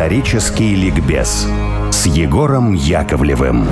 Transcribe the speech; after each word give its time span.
Исторический 0.00 0.76
ликбез 0.76 1.46
с 1.90 2.06
Егором 2.06 2.72
Яковлевым. 2.72 3.68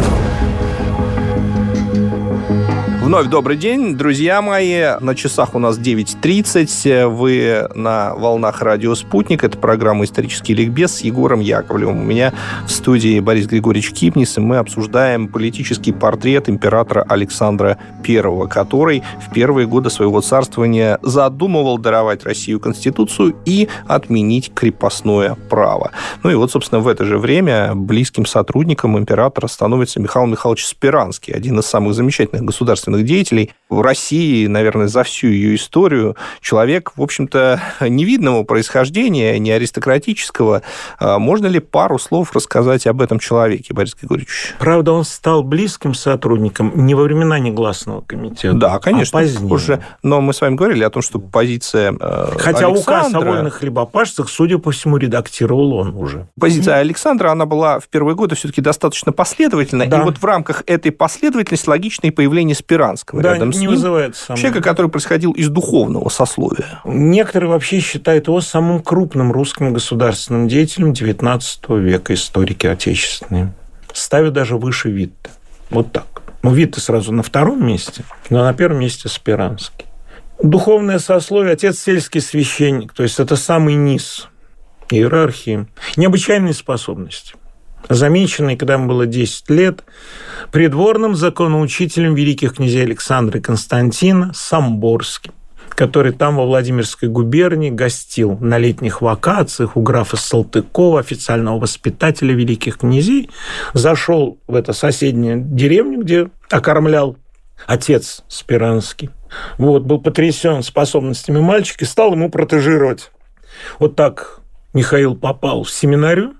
Вновь 3.09 3.29
добрый 3.29 3.57
день, 3.57 3.97
друзья 3.97 4.43
мои. 4.43 4.83
На 5.01 5.15
часах 5.15 5.55
у 5.55 5.59
нас 5.59 5.79
9.30. 5.79 7.09
Вы 7.09 7.67
на 7.75 8.15
волнах 8.15 8.61
радио 8.61 8.95
«Спутник». 8.95 9.45
Это 9.45 9.57
программа 9.57 10.05
«Исторический 10.05 10.53
ликбез» 10.53 10.97
с 10.97 11.01
Егором 11.01 11.41
Яковлевым. 11.41 12.01
У 12.01 12.05
меня 12.05 12.35
в 12.67 12.71
студии 12.71 13.19
Борис 13.21 13.47
Григорьевич 13.47 13.93
Кипнис, 13.93 14.37
и 14.37 14.43
мы 14.43 14.59
обсуждаем 14.59 15.29
политический 15.29 15.93
портрет 15.93 16.51
императора 16.51 17.03
Александра 17.09 17.79
I, 18.07 18.47
который 18.47 19.03
в 19.27 19.33
первые 19.33 19.67
годы 19.67 19.89
своего 19.89 20.21
царствования 20.21 20.99
задумывал 21.01 21.79
даровать 21.79 22.25
Россию 22.25 22.61
Конституцию 22.61 23.35
и 23.47 23.71
отменить 23.87 24.53
крепостное 24.53 25.35
право. 25.49 25.93
Ну 26.23 26.29
и 26.29 26.35
вот, 26.35 26.51
собственно, 26.51 26.83
в 26.83 26.89
это 26.89 27.07
же 27.07 27.17
время 27.17 27.75
близким 27.75 28.27
сотрудником 28.27 28.99
императора 28.99 29.47
становится 29.47 29.99
Михаил 29.99 30.27
Михайлович 30.27 30.67
Спиранский, 30.67 31.33
один 31.33 31.59
из 31.59 31.65
самых 31.65 31.95
замечательных 31.95 32.45
государственных 32.45 32.98
общественных 32.99 33.05
деятелей 33.05 33.51
в 33.69 33.83
России, 33.83 34.47
наверное, 34.47 34.89
за 34.89 35.03
всю 35.03 35.29
ее 35.29 35.55
историю. 35.55 36.17
Человек, 36.41 36.93
в 36.97 37.03
общем-то, 37.03 37.61
невидного 37.81 38.45
происхождения, 38.45 39.39
не 39.39 39.51
аристократического. 39.51 40.63
А 40.99 41.19
можно 41.19 41.47
ли 41.47 41.61
пару 41.61 41.99
слов 41.99 42.33
рассказать 42.35 42.87
об 42.87 43.03
этом 43.03 43.19
человеке, 43.19 43.75
Борис 43.75 43.95
Григорьевич? 43.95 44.55
Правда, 44.59 44.93
он 44.93 45.05
стал 45.05 45.43
близким 45.43 45.95
сотрудником 45.95 46.73
не 46.87 46.95
во 46.95 47.03
времена 47.03 47.39
негласного 47.39 48.01
комитета, 48.01 48.55
Да, 48.55 48.79
конечно. 48.79 49.19
А 49.19 49.23
позднее. 49.23 49.53
Уже, 49.53 49.83
но 50.03 50.21
мы 50.21 50.33
с 50.33 50.41
вами 50.41 50.55
говорили 50.55 50.83
о 50.83 50.91
том, 50.91 51.03
что 51.03 51.19
позиция 51.19 51.93
э, 51.99 52.33
Хотя 52.39 52.69
Александра... 52.69 52.73
указ 52.73 53.15
о 53.15 53.21
вольных 53.21 53.55
хлебопашцах, 53.55 54.29
судя 54.31 54.59
по 54.59 54.71
всему, 54.71 54.97
редактировал 54.97 55.75
он 55.75 55.95
уже. 55.95 56.27
Позиция 56.41 56.77
Александра, 56.77 57.31
она 57.31 57.45
была 57.45 57.81
в 57.81 57.89
первые 57.89 58.17
годы 58.17 58.35
все-таки 58.35 58.63
достаточно 58.63 59.13
последовательна. 59.13 59.87
Да. 59.87 60.01
И 60.01 60.05
вот 60.05 60.19
в 60.19 60.25
рамках 60.25 60.63
этой 60.67 60.91
последовательности 60.91 61.69
логично 61.69 62.07
и 62.07 62.11
появление 62.11 62.55
Спиранского 62.97 63.23
Да, 63.23 63.35
рядом 63.35 63.53
с 63.53 63.57
не 63.57 63.63
ним. 63.63 63.71
вызывает 63.71 64.17
сомнений. 64.17 64.43
Человека, 64.43 64.69
который 64.69 64.91
происходил 64.91 65.33
из 65.33 65.49
духовного 65.49 66.09
сословия. 66.09 66.81
Некоторые 66.85 67.51
вообще 67.51 67.81
считают 67.81 68.29
его 68.29 68.41
самым 68.41 68.81
крупным 68.83 69.33
русским 69.33 69.73
государственным 69.73 70.49
деятелем 70.49 70.93
XIX 70.93 71.79
века, 71.81 72.15
историки 72.15 72.67
отечественные. 72.67 73.53
Ставят 73.93 74.33
даже 74.33 74.57
выше 74.57 74.91
Витта. 74.91 75.31
Вот 75.71 75.93
так. 75.93 76.23
Ну, 76.43 76.53
Витта 76.55 76.81
сразу 76.81 77.13
на 77.13 77.23
втором 77.23 77.67
месте, 77.67 78.05
но 78.31 78.45
на 78.45 78.55
первом 78.55 78.81
месте 78.81 79.09
Спиранский. 79.09 79.85
Духовное 80.41 81.01
сословие, 81.01 81.55
отец 81.55 81.81
сельский 81.81 82.21
священник, 82.21 82.93
то 82.93 83.03
есть 83.03 83.19
это 83.19 83.35
самый 83.35 83.75
низ 83.75 84.29
иерархии. 84.89 85.67
Необычайные 85.97 86.55
способности. 86.55 87.35
Замеченный, 87.89 88.57
когда 88.57 88.75
ему 88.75 88.89
было 88.89 89.07
10 89.07 89.51
лет, 89.51 89.85
придворным 90.53 91.15
законоучителем 91.15 92.15
великих 92.15 92.57
князей 92.57 92.83
Александра 92.83 93.39
и 93.39 93.43
Константина 93.43 94.33
Самборским 94.35 95.33
который 95.79 96.11
там 96.11 96.35
во 96.35 96.45
Владимирской 96.45 97.09
губернии 97.09 97.71
гостил 97.71 98.37
на 98.41 98.59
летних 98.59 99.01
вакациях 99.01 99.77
у 99.77 99.81
графа 99.81 100.17
Салтыкова, 100.17 100.99
официального 100.99 101.61
воспитателя 101.61 102.35
великих 102.35 102.79
князей, 102.79 103.31
зашел 103.75 104.41
в 104.49 104.57
это 104.57 104.73
соседнюю 104.73 105.41
деревню, 105.41 106.01
где 106.01 106.31
окормлял 106.51 107.17
отец 107.69 108.25
Спиранский. 108.27 109.11
Вот, 109.57 109.85
был 109.85 110.01
потрясен 110.01 110.65
способностями 110.65 111.39
мальчика 111.39 111.85
и 111.85 111.89
стал 111.89 112.13
ему 112.13 112.29
протежировать. 112.29 113.13
Вот 113.79 113.95
так 113.95 114.41
Михаил 114.75 115.15
попал 115.15 115.63
в 115.63 115.71
семинарию 115.71 116.35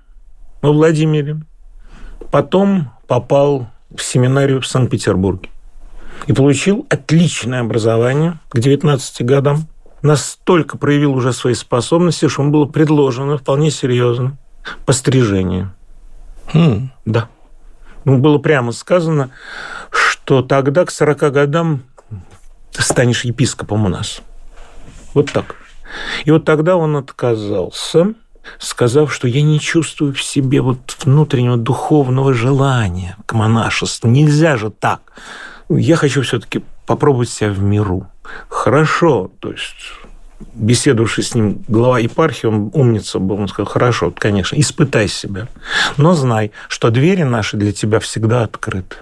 во 0.61 0.71
Владимире, 0.71 1.41
потом 2.31 2.91
попал 3.07 3.67
в 3.95 4.01
семинарию 4.01 4.61
в 4.61 4.67
Санкт-Петербурге 4.67 5.49
и 6.27 6.33
получил 6.33 6.85
отличное 6.89 7.61
образование 7.61 8.39
к 8.49 8.59
19 8.59 9.25
годам. 9.25 9.67
Настолько 10.01 10.77
проявил 10.77 11.13
уже 11.13 11.33
свои 11.33 11.53
способности, 11.53 12.27
что 12.27 12.43
ему 12.43 12.51
было 12.51 12.65
предложено 12.65 13.37
вполне 13.37 13.71
серьезно 13.71 14.37
пострижение. 14.85 15.73
Хм. 16.53 16.89
Да. 17.05 17.29
Ну, 18.05 18.17
было 18.17 18.37
прямо 18.37 18.71
сказано, 18.71 19.31
что 19.91 20.41
тогда 20.41 20.85
к 20.85 20.91
40 20.91 21.31
годам 21.31 21.83
станешь 22.71 23.25
епископом 23.25 23.85
у 23.85 23.89
нас. 23.89 24.21
Вот 25.13 25.31
так. 25.31 25.55
И 26.25 26.31
вот 26.31 26.45
тогда 26.45 26.75
он 26.77 26.95
отказался, 26.95 28.13
сказав, 28.57 29.13
что 29.13 29.27
я 29.27 29.41
не 29.41 29.59
чувствую 29.59 30.13
в 30.13 30.21
себе 30.21 30.61
вот 30.61 30.97
внутреннего 31.03 31.57
духовного 31.57 32.33
желания 32.33 33.15
к 33.25 33.33
монашеству. 33.33 34.09
Нельзя 34.09 34.57
же 34.57 34.69
так. 34.69 35.01
Я 35.69 35.95
хочу 35.95 36.21
все-таки 36.21 36.63
попробовать 36.85 37.29
себя 37.29 37.51
в 37.51 37.59
миру. 37.59 38.07
Хорошо, 38.47 39.31
то 39.39 39.51
есть 39.51 39.75
беседовавший 40.53 41.23
с 41.23 41.35
ним 41.35 41.63
глава 41.67 41.99
епархии, 41.99 42.47
он 42.47 42.71
умница 42.73 43.19
был, 43.19 43.35
он 43.35 43.47
сказал, 43.47 43.71
хорошо, 43.71 44.13
конечно, 44.15 44.55
испытай 44.55 45.07
себя, 45.07 45.47
но 45.97 46.13
знай, 46.13 46.51
что 46.67 46.89
двери 46.89 47.23
наши 47.23 47.57
для 47.57 47.73
тебя 47.73 47.99
всегда 47.99 48.43
открыты. 48.43 48.97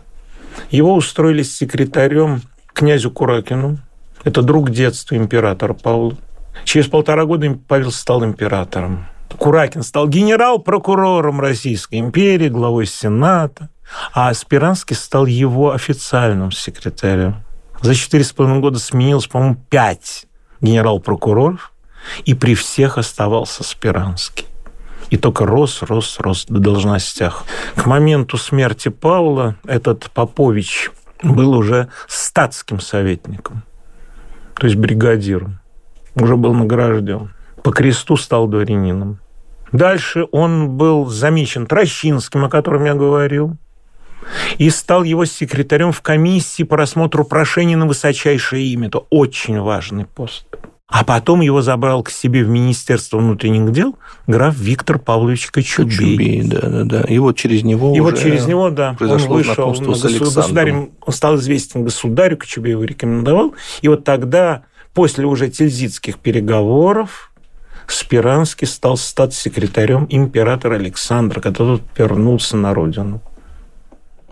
Его 0.71 0.95
устроили 0.95 1.43
секретарем 1.43 2.41
князю 2.73 3.11
Куракину, 3.11 3.77
это 4.23 4.41
друг 4.41 4.71
детства 4.71 5.15
императора 5.15 5.73
Павла. 5.73 6.17
Через 6.65 6.87
полтора 6.87 7.25
года 7.25 7.57
Павел 7.67 7.91
стал 7.91 8.25
императором. 8.25 9.05
Куракин 9.37 9.83
стал 9.83 10.07
генерал-прокурором 10.07 11.39
Российской 11.39 11.99
империи, 11.99 12.49
главой 12.49 12.85
Сената, 12.85 13.69
а 14.13 14.33
Спиранский 14.33 14.95
стал 14.95 15.25
его 15.25 15.71
официальным 15.71 16.51
секретарем. 16.51 17.43
За 17.81 17.93
четыре 17.93 18.23
с 18.23 18.33
половиной 18.33 18.61
года 18.61 18.79
сменилось, 18.79 19.27
по-моему, 19.27 19.57
пять 19.69 20.25
генерал-прокуроров, 20.61 21.71
и 22.25 22.33
при 22.33 22.55
всех 22.55 22.97
оставался 22.97 23.63
Спиранский. 23.63 24.45
И 25.09 25.17
только 25.17 25.45
рос, 25.45 25.81
рос, 25.83 26.19
рос 26.19 26.45
до 26.47 26.59
должностях. 26.59 27.45
К 27.75 27.85
моменту 27.85 28.37
смерти 28.37 28.89
Павла 28.89 29.55
этот 29.65 30.09
Попович 30.11 30.91
был 31.23 31.53
уже 31.53 31.89
статским 32.07 32.79
советником, 32.79 33.63
то 34.55 34.67
есть 34.67 34.77
бригадиром. 34.77 35.59
Уже 36.15 36.35
был 36.35 36.53
награжден. 36.53 37.31
По 37.63 37.71
кресту 37.71 38.17
стал 38.17 38.47
дворянином. 38.47 39.19
Дальше 39.71 40.25
он 40.31 40.69
был 40.77 41.07
замечен 41.07 41.65
Трощинским, 41.67 42.45
о 42.45 42.49
котором 42.49 42.85
я 42.85 42.93
говорил, 42.93 43.55
и 44.57 44.69
стал 44.69 45.03
его 45.03 45.25
секретарем 45.25 45.91
в 45.91 46.01
комиссии 46.01 46.63
по 46.63 46.77
рассмотру 46.77 47.23
прошений 47.25 47.75
на 47.75 47.85
высочайшее 47.85 48.65
имя. 48.67 48.87
Это 48.87 48.99
очень 49.09 49.59
важный 49.59 50.05
пост. 50.05 50.45
А 50.89 51.03
потом 51.03 51.41
его 51.41 51.61
забрал 51.61 52.01
к 52.01 52.09
себе 52.09 52.45
в 52.45 52.47
Министерство 52.47 53.17
внутренних 53.17 53.73
дел 53.73 53.97
граф 54.25 54.55
Виктор 54.57 54.99
Павлович 54.99 55.47
Кочубей. 55.51 55.89
Кочубей, 55.89 56.41
да, 56.43 56.61
да, 56.61 56.83
да. 56.85 57.01
И 57.01 57.17
вот 57.19 57.35
через 57.35 57.63
него 57.63 57.93
И 57.93 57.99
вот 57.99 58.17
через 58.17 58.47
него, 58.47 58.69
да, 58.69 58.95
он 58.99 59.17
вышел 59.17 59.67
на 59.69 59.75
с 59.75 59.79
госу- 59.81 60.07
Александром. 60.07 60.33
государем, 60.33 60.89
он 61.05 61.13
стал 61.13 61.35
известен 61.35 61.83
государю, 61.83 62.37
Кочубей 62.37 62.71
его 62.71 62.85
рекомендовал. 62.85 63.53
И 63.81 63.89
вот 63.89 64.05
тогда, 64.05 64.63
после 64.93 65.25
уже 65.25 65.49
тильзитских 65.49 66.19
переговоров, 66.19 67.31
Спиранский 67.91 68.67
стал 68.67 68.97
статс-секретарем 68.97 70.07
императора 70.09 70.75
Александра, 70.75 71.39
когда 71.39 71.57
тот 71.57 71.81
вернулся 71.97 72.57
на 72.57 72.73
родину 72.73 73.21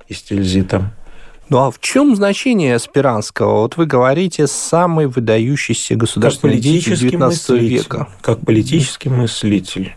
из 0.08 0.22
Тильзита. 0.22 0.94
Ну 1.50 1.60
а 1.60 1.72
в 1.72 1.80
чем 1.80 2.16
значение 2.16 2.80
Спиранского? 2.80 3.62
Вот 3.62 3.78
вы 3.78 3.86
говорите, 3.86 4.48
самый 4.48 5.06
выдающийся 5.08 5.96
государственный 5.96 6.58
деятель 6.58 6.92
политический 6.92 7.10
19 7.12 7.50
мыслитель. 7.50 7.78
века. 7.78 8.10
Как 8.22 8.40
политический 8.40 9.10
мыслитель. 9.10 9.96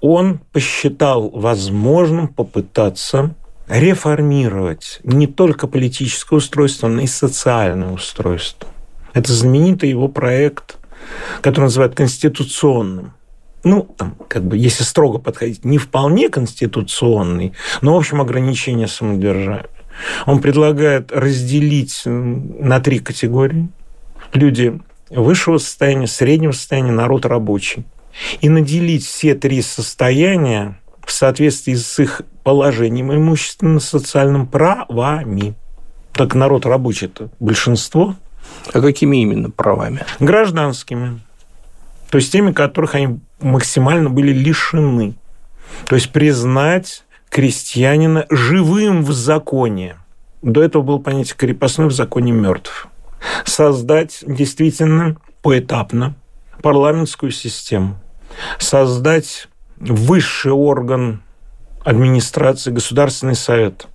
Он 0.00 0.40
посчитал 0.52 1.30
возможным 1.30 2.28
попытаться 2.28 3.34
реформировать 3.68 5.00
не 5.02 5.26
только 5.26 5.66
политическое 5.66 6.36
устройство, 6.36 6.88
но 6.88 7.02
и 7.02 7.06
социальное 7.06 7.90
устройство. 7.90 8.68
Это 9.14 9.32
знаменитый 9.32 9.90
его 9.90 10.08
проект, 10.08 10.78
который 11.40 11.64
называют 11.64 11.94
конституционным. 11.94 13.12
Ну, 13.64 13.88
там, 13.96 14.16
как 14.28 14.44
бы, 14.44 14.56
если 14.56 14.82
строго 14.82 15.18
подходить, 15.18 15.64
не 15.64 15.78
вполне 15.78 16.28
конституционный, 16.28 17.52
но, 17.80 17.94
в 17.94 17.98
общем, 17.98 18.20
ограничение 18.20 18.88
самодержавия. 18.88 19.68
Он 20.26 20.40
предлагает 20.40 21.12
разделить 21.12 22.02
на 22.04 22.80
три 22.80 22.98
категории. 22.98 23.68
Люди 24.32 24.80
высшего 25.10 25.58
состояния, 25.58 26.06
среднего 26.06 26.52
состояния, 26.52 26.92
народ 26.92 27.26
рабочий. 27.26 27.84
И 28.40 28.48
наделить 28.48 29.06
все 29.06 29.34
три 29.34 29.62
состояния 29.62 30.78
в 31.04 31.12
соответствии 31.12 31.74
с 31.74 31.98
их 31.98 32.22
положением 32.42 33.12
имущественно-социальным 33.12 34.46
правами. 34.46 35.54
Так 36.12 36.34
народ 36.34 36.66
рабочий 36.66 37.06
это 37.06 37.30
большинство, 37.40 38.16
А 38.72 38.80
какими 38.80 39.22
именно 39.22 39.50
правами? 39.50 40.04
гражданскими. 40.20 41.20
То 42.10 42.18
есть 42.18 42.30
теми, 42.30 42.52
которых 42.52 42.94
они 42.94 43.20
максимально 43.40 44.10
были 44.10 44.32
лишены. 44.32 45.14
То 45.86 45.94
есть 45.94 46.12
признать 46.12 47.04
крестьянина 47.30 48.26
живым 48.28 49.02
в 49.02 49.12
законе. 49.12 49.96
До 50.42 50.62
этого 50.62 50.82
было 50.82 50.98
понятие 50.98 51.36
крепостной 51.36 51.88
в 51.88 51.92
законе 51.92 52.32
мертв. 52.32 52.88
Создать 53.44 54.18
действительно 54.26 55.16
поэтапно 55.40 56.14
парламентскую 56.60 57.32
систему. 57.32 57.98
Создать 58.58 59.48
высший 59.78 60.52
орган 60.52 61.22
администрации, 61.84 62.70
Государственный 62.70 63.34
совет, 63.34 63.86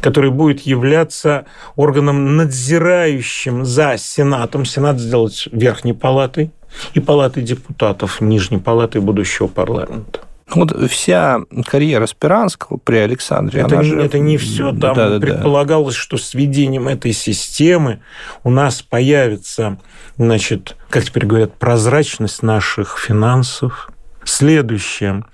который 0.00 0.30
будет 0.30 0.60
являться 0.60 1.46
органом 1.76 2.36
надзирающим 2.36 3.64
за 3.64 3.96
Сенатом. 3.98 4.64
Сенат 4.64 4.98
сделать 4.98 5.48
Верхней 5.52 5.92
палатой 5.92 6.50
и 6.94 7.00
палатой 7.00 7.42
депутатов, 7.42 8.20
Нижней 8.20 8.58
палатой 8.58 9.00
будущего 9.00 9.46
парламента. 9.46 10.20
Вот 10.54 10.90
вся 10.90 11.40
карьера 11.66 12.06
Спиранского 12.06 12.76
при 12.76 12.98
Александре... 12.98 13.62
Это, 13.62 13.82
же... 13.82 14.00
это 14.00 14.18
не 14.20 14.36
все. 14.36 14.70
Там 14.70 14.94
да, 14.94 15.10
да, 15.10 15.18
предполагалось, 15.18 15.96
да. 15.96 16.00
что 16.00 16.18
с 16.18 16.34
введением 16.34 16.86
этой 16.86 17.12
системы 17.12 18.00
у 18.44 18.50
нас 18.50 18.80
появится, 18.80 19.78
значит, 20.16 20.76
как 20.88 21.04
теперь 21.04 21.26
говорят, 21.26 21.54
прозрачность 21.54 22.44
наших 22.44 22.98
финансов. 22.98 23.90
Следующее. 24.22 25.24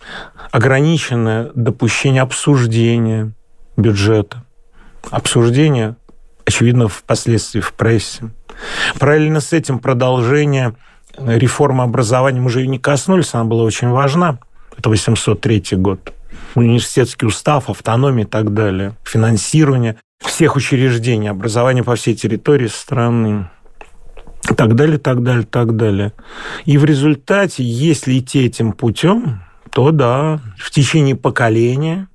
Ограниченное 0.51 1.51
допущение 1.55 2.23
обсуждения 2.23 3.33
бюджета. 3.77 4.45
Обсуждение, 5.11 5.97
очевидно, 6.45 6.89
впоследствии 6.89 7.61
в 7.61 7.73
прессе. 7.73 8.31
Параллельно 8.99 9.41
с 9.41 9.53
этим 9.53 9.79
продолжение 9.79 10.75
реформы 11.19 11.83
образования. 11.83 12.41
Мы 12.41 12.51
же 12.51 12.61
ее 12.61 12.69
не 12.69 12.79
коснулись, 12.79 13.35
она 13.35 13.45
была 13.45 13.65
очень 13.65 13.89
важна 13.89 14.39
это 14.77 14.89
803 14.89 15.65
год. 15.73 16.13
Университетский 16.55 17.27
устав, 17.27 17.71
автономия 17.71 18.25
и 18.25 18.29
так 18.29 18.53
далее. 18.53 18.95
Финансирование 19.05 19.97
всех 20.21 20.57
учреждений, 20.57 21.29
образования 21.29 21.83
по 21.83 21.95
всей 21.95 22.15
территории 22.15 22.67
страны. 22.67 23.49
И 24.51 24.55
так 24.55 24.75
далее, 24.75 24.99
так 24.99 25.23
далее, 25.23 25.47
так 25.47 25.77
далее. 25.77 26.13
И 26.65 26.79
в 26.79 26.85
результате, 26.85 27.63
если 27.63 28.19
идти 28.19 28.45
этим 28.45 28.73
путем, 28.73 29.43
то 29.71 29.93
да, 29.93 30.41
в 30.59 30.71
течение 30.71 31.15
поколения, 31.15 32.09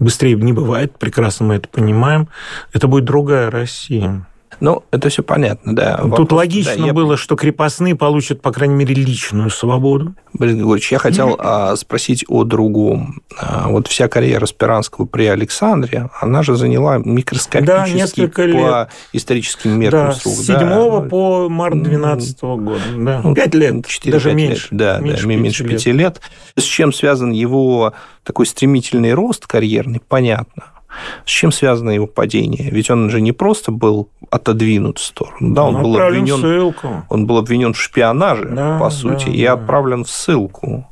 быстрее 0.00 0.34
не 0.34 0.52
бывает, 0.52 0.98
прекрасно 0.98 1.46
мы 1.46 1.54
это 1.54 1.68
понимаем, 1.68 2.28
это 2.72 2.88
будет 2.88 3.04
другая 3.04 3.50
Россия. 3.50 4.26
Ну, 4.58 4.82
это 4.90 5.08
все 5.08 5.22
понятно, 5.22 5.74
да. 5.74 5.96
Тут 5.98 6.10
Вопрос, 6.10 6.32
логично 6.32 6.86
да, 6.86 6.92
было, 6.92 7.12
я... 7.12 7.16
что 7.16 7.36
крепостные 7.36 7.94
получат, 7.94 8.42
по 8.42 8.52
крайней 8.52 8.74
мере, 8.74 8.94
личную 8.94 9.48
свободу. 9.50 10.14
Борис 10.32 10.54
Григорьевич, 10.56 10.92
я 10.92 10.98
хотел 10.98 11.36
а, 11.38 11.76
спросить 11.76 12.24
о 12.28 12.44
другом. 12.44 13.22
А, 13.38 13.68
вот 13.68 13.86
вся 13.88 14.08
карьера 14.08 14.46
Спиранского 14.46 15.06
при 15.06 15.26
Александре, 15.26 16.10
она 16.20 16.42
же 16.42 16.56
заняла 16.56 16.98
микроскопически 16.98 17.66
да, 17.66 17.88
несколько 17.88 18.42
по 18.42 18.46
лет. 18.46 18.88
историческим 19.12 19.78
меркам 19.78 20.08
да, 20.08 20.12
срок. 20.12 20.34
С 20.34 20.46
7 20.46 20.58
да. 20.58 21.00
по 21.08 21.48
март 21.48 21.82
12 21.82 22.40
года. 22.42 22.80
Да. 22.96 23.20
Ну, 23.22 23.34
5 23.34 23.54
лет, 23.54 23.86
4, 23.86 24.12
даже 24.12 24.28
5 24.30 24.36
меньше. 24.36 24.68
Лет. 24.70 24.78
Да, 24.78 24.98
меньше, 24.98 25.22
да, 25.22 25.28
5 25.28 25.40
меньше 25.40 25.64
5 25.64 25.86
лет. 25.86 25.94
лет. 25.94 26.20
С 26.56 26.62
чем 26.62 26.92
связан 26.92 27.30
его 27.30 27.94
такой 28.24 28.46
стремительный 28.46 29.14
рост 29.14 29.46
карьерный, 29.46 30.00
понятно. 30.06 30.64
С 31.24 31.30
чем 31.30 31.52
связано 31.52 31.90
его 31.90 32.06
падение? 32.06 32.70
Ведь 32.70 32.90
он 32.90 33.10
же 33.10 33.20
не 33.20 33.32
просто 33.32 33.72
был 33.72 34.10
отодвинут 34.30 34.98
в 34.98 35.04
сторону. 35.04 35.54
Да, 35.54 35.64
он, 35.64 35.76
он 35.76 35.82
был 35.82 35.98
обвинен, 35.98 36.74
он 37.08 37.26
был 37.26 37.38
обвинен 37.38 37.72
в 37.72 37.80
шпионаже, 37.80 38.48
да, 38.48 38.78
по 38.78 38.90
сути, 38.90 39.26
да, 39.26 39.32
и 39.32 39.44
да. 39.44 39.52
отправлен 39.54 40.04
в 40.04 40.10
ссылку 40.10 40.89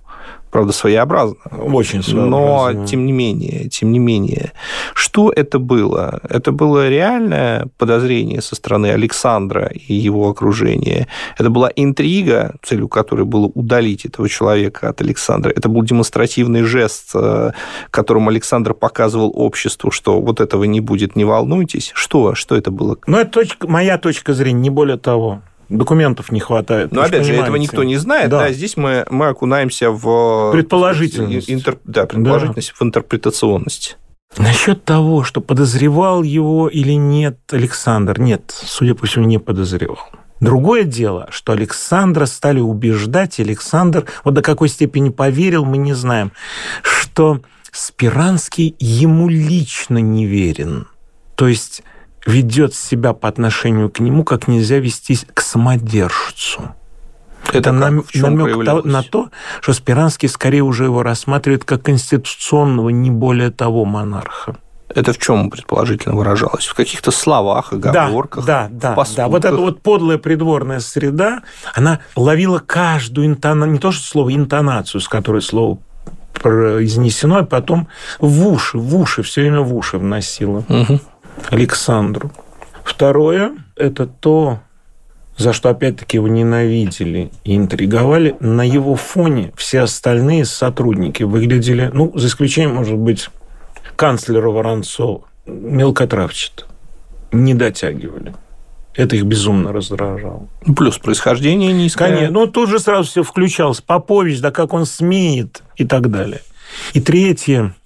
правда, 0.58 0.72
своеобразно. 0.72 1.36
Очень 1.72 2.02
своеобразно. 2.02 2.80
Но, 2.80 2.84
тем 2.84 3.06
не 3.06 3.12
менее, 3.12 3.68
тем 3.68 3.92
не 3.92 4.00
менее, 4.00 4.52
что 4.92 5.30
это 5.30 5.60
было? 5.60 6.20
Это 6.28 6.50
было 6.50 6.88
реальное 6.88 7.68
подозрение 7.78 8.42
со 8.42 8.56
стороны 8.56 8.88
Александра 8.88 9.70
и 9.72 9.94
его 9.94 10.28
окружения. 10.28 11.06
Это 11.38 11.48
была 11.48 11.70
интрига, 11.76 12.56
целью 12.60 12.88
которой 12.88 13.24
было 13.24 13.46
удалить 13.54 14.04
этого 14.04 14.28
человека 14.28 14.88
от 14.88 15.00
Александра. 15.00 15.52
Это 15.54 15.68
был 15.68 15.82
демонстративный 15.82 16.64
жест, 16.64 17.10
э, 17.14 17.52
которым 17.92 18.28
Александр 18.28 18.74
показывал 18.74 19.32
обществу, 19.36 19.92
что 19.92 20.20
вот 20.20 20.40
этого 20.40 20.64
не 20.64 20.80
будет, 20.80 21.14
не 21.14 21.24
волнуйтесь. 21.24 21.92
Что? 21.94 22.34
Что 22.34 22.56
это 22.56 22.72
было? 22.72 22.96
Ну, 23.06 23.16
это 23.16 23.30
точка, 23.30 23.68
моя 23.68 23.96
точка 23.96 24.34
зрения, 24.34 24.62
не 24.62 24.70
более 24.70 24.98
того 24.98 25.40
документов 25.68 26.32
не 26.32 26.40
хватает. 26.40 26.92
Но 26.92 27.02
опять 27.02 27.24
же, 27.24 27.34
этого 27.34 27.56
никто 27.56 27.84
не 27.84 27.96
знает. 27.96 28.30
Да. 28.30 28.40
Да, 28.40 28.52
здесь 28.52 28.76
мы, 28.76 29.06
мы 29.10 29.28
окунаемся 29.28 29.90
в... 29.90 30.52
Предположительность. 30.52 31.50
Интер, 31.50 31.78
да, 31.84 32.06
предположительность, 32.06 32.70
да. 32.70 32.74
в 32.78 32.82
интерпретационность. 32.86 33.98
Насчет 34.36 34.84
того, 34.84 35.24
что 35.24 35.40
подозревал 35.40 36.22
его 36.22 36.68
или 36.68 36.92
нет 36.92 37.38
Александр, 37.50 38.20
нет, 38.20 38.52
судя 38.54 38.94
по 38.94 39.06
всему, 39.06 39.24
не 39.24 39.38
подозревал. 39.38 39.98
Другое 40.40 40.84
дело, 40.84 41.28
что 41.30 41.52
Александра 41.52 42.26
стали 42.26 42.60
убеждать, 42.60 43.40
Александр, 43.40 44.04
вот 44.22 44.34
до 44.34 44.42
какой 44.42 44.68
степени 44.68 45.08
поверил, 45.08 45.64
мы 45.64 45.78
не 45.78 45.94
знаем, 45.94 46.32
что 46.82 47.40
Спиранский 47.72 48.76
ему 48.78 49.28
лично 49.28 49.98
не 49.98 50.26
верен. 50.26 50.86
То 51.34 51.48
есть 51.48 51.82
ведет 52.28 52.74
себя 52.74 53.12
по 53.12 53.28
отношению 53.28 53.90
к 53.90 54.00
нему, 54.00 54.22
как 54.22 54.48
нельзя 54.48 54.78
вестись 54.78 55.26
к 55.32 55.40
самодержцу. 55.40 56.74
Это, 57.48 57.58
Это 57.58 57.72
нам, 57.72 58.04
намек 58.14 58.84
на 58.84 59.02
то, 59.02 59.30
что 59.62 59.72
Спиранский 59.72 60.28
скорее 60.28 60.62
уже 60.62 60.84
его 60.84 61.02
рассматривает 61.02 61.64
как 61.64 61.82
конституционного, 61.82 62.90
не 62.90 63.10
более 63.10 63.50
того, 63.50 63.86
монарха. 63.86 64.56
Это 64.94 65.12
в 65.12 65.18
чем 65.18 65.50
предположительно 65.50 66.14
выражалось? 66.14 66.66
В 66.66 66.74
каких-то 66.74 67.10
словах, 67.10 67.72
оговорках, 67.72 68.44
да, 68.44 68.68
да, 68.70 68.94
да, 68.94 69.04
да. 69.16 69.28
Вот 69.28 69.44
эта 69.44 69.56
вот 69.56 69.82
подлая 69.82 70.18
придворная 70.18 70.80
среда, 70.80 71.42
она 71.74 72.00
ловила 72.16 72.58
каждую 72.58 73.26
интонацию, 73.26 73.72
не 73.72 73.78
то 73.78 73.92
что 73.92 74.06
слово, 74.06 74.34
интонацию, 74.34 75.00
с 75.00 75.08
которой 75.08 75.42
слово 75.42 75.78
произнесено, 76.32 77.38
а 77.38 77.44
потом 77.44 77.88
в 78.18 78.46
уши, 78.46 78.78
в 78.78 78.96
уши, 78.96 79.22
все 79.22 79.42
время 79.42 79.60
в 79.60 79.74
уши 79.74 79.98
вносила. 79.98 80.64
Угу. 80.68 81.00
Александру. 81.50 82.30
Второе– 82.84 83.52
это 83.76 84.06
то, 84.06 84.60
за 85.36 85.52
что 85.52 85.68
опять-таки 85.68 86.16
его 86.16 86.28
ненавидели 86.28 87.30
и 87.44 87.56
интриговали, 87.56 88.36
на 88.40 88.62
его 88.62 88.94
фоне 88.96 89.52
все 89.56 89.80
остальные 89.80 90.44
сотрудники 90.44 91.22
выглядели, 91.22 91.90
ну, 91.92 92.12
за 92.16 92.28
исключением, 92.28 92.74
может 92.74 92.96
быть, 92.96 93.28
канцлера 93.96 94.48
Воронцова, 94.50 95.22
мелкотравчато, 95.46 96.64
не 97.32 97.54
дотягивали. 97.54 98.34
Это 98.94 99.14
их 99.14 99.24
безумно 99.24 99.72
раздражало. 99.72 100.48
Ну, 100.66 100.74
плюс 100.74 100.98
происхождение 100.98 101.72
низкое. 101.72 102.08
Конечно. 102.08 102.32
Ну, 102.32 102.46
тут 102.48 102.68
же 102.68 102.80
сразу 102.80 103.08
все 103.08 103.22
включалось. 103.22 103.80
Попович, 103.80 104.40
да 104.40 104.50
как 104.50 104.72
он 104.72 104.86
смеет 104.86 105.62
и 105.76 105.84
так 105.84 106.10
далее. 106.10 106.40
И 106.94 107.00
третье. 107.00 107.76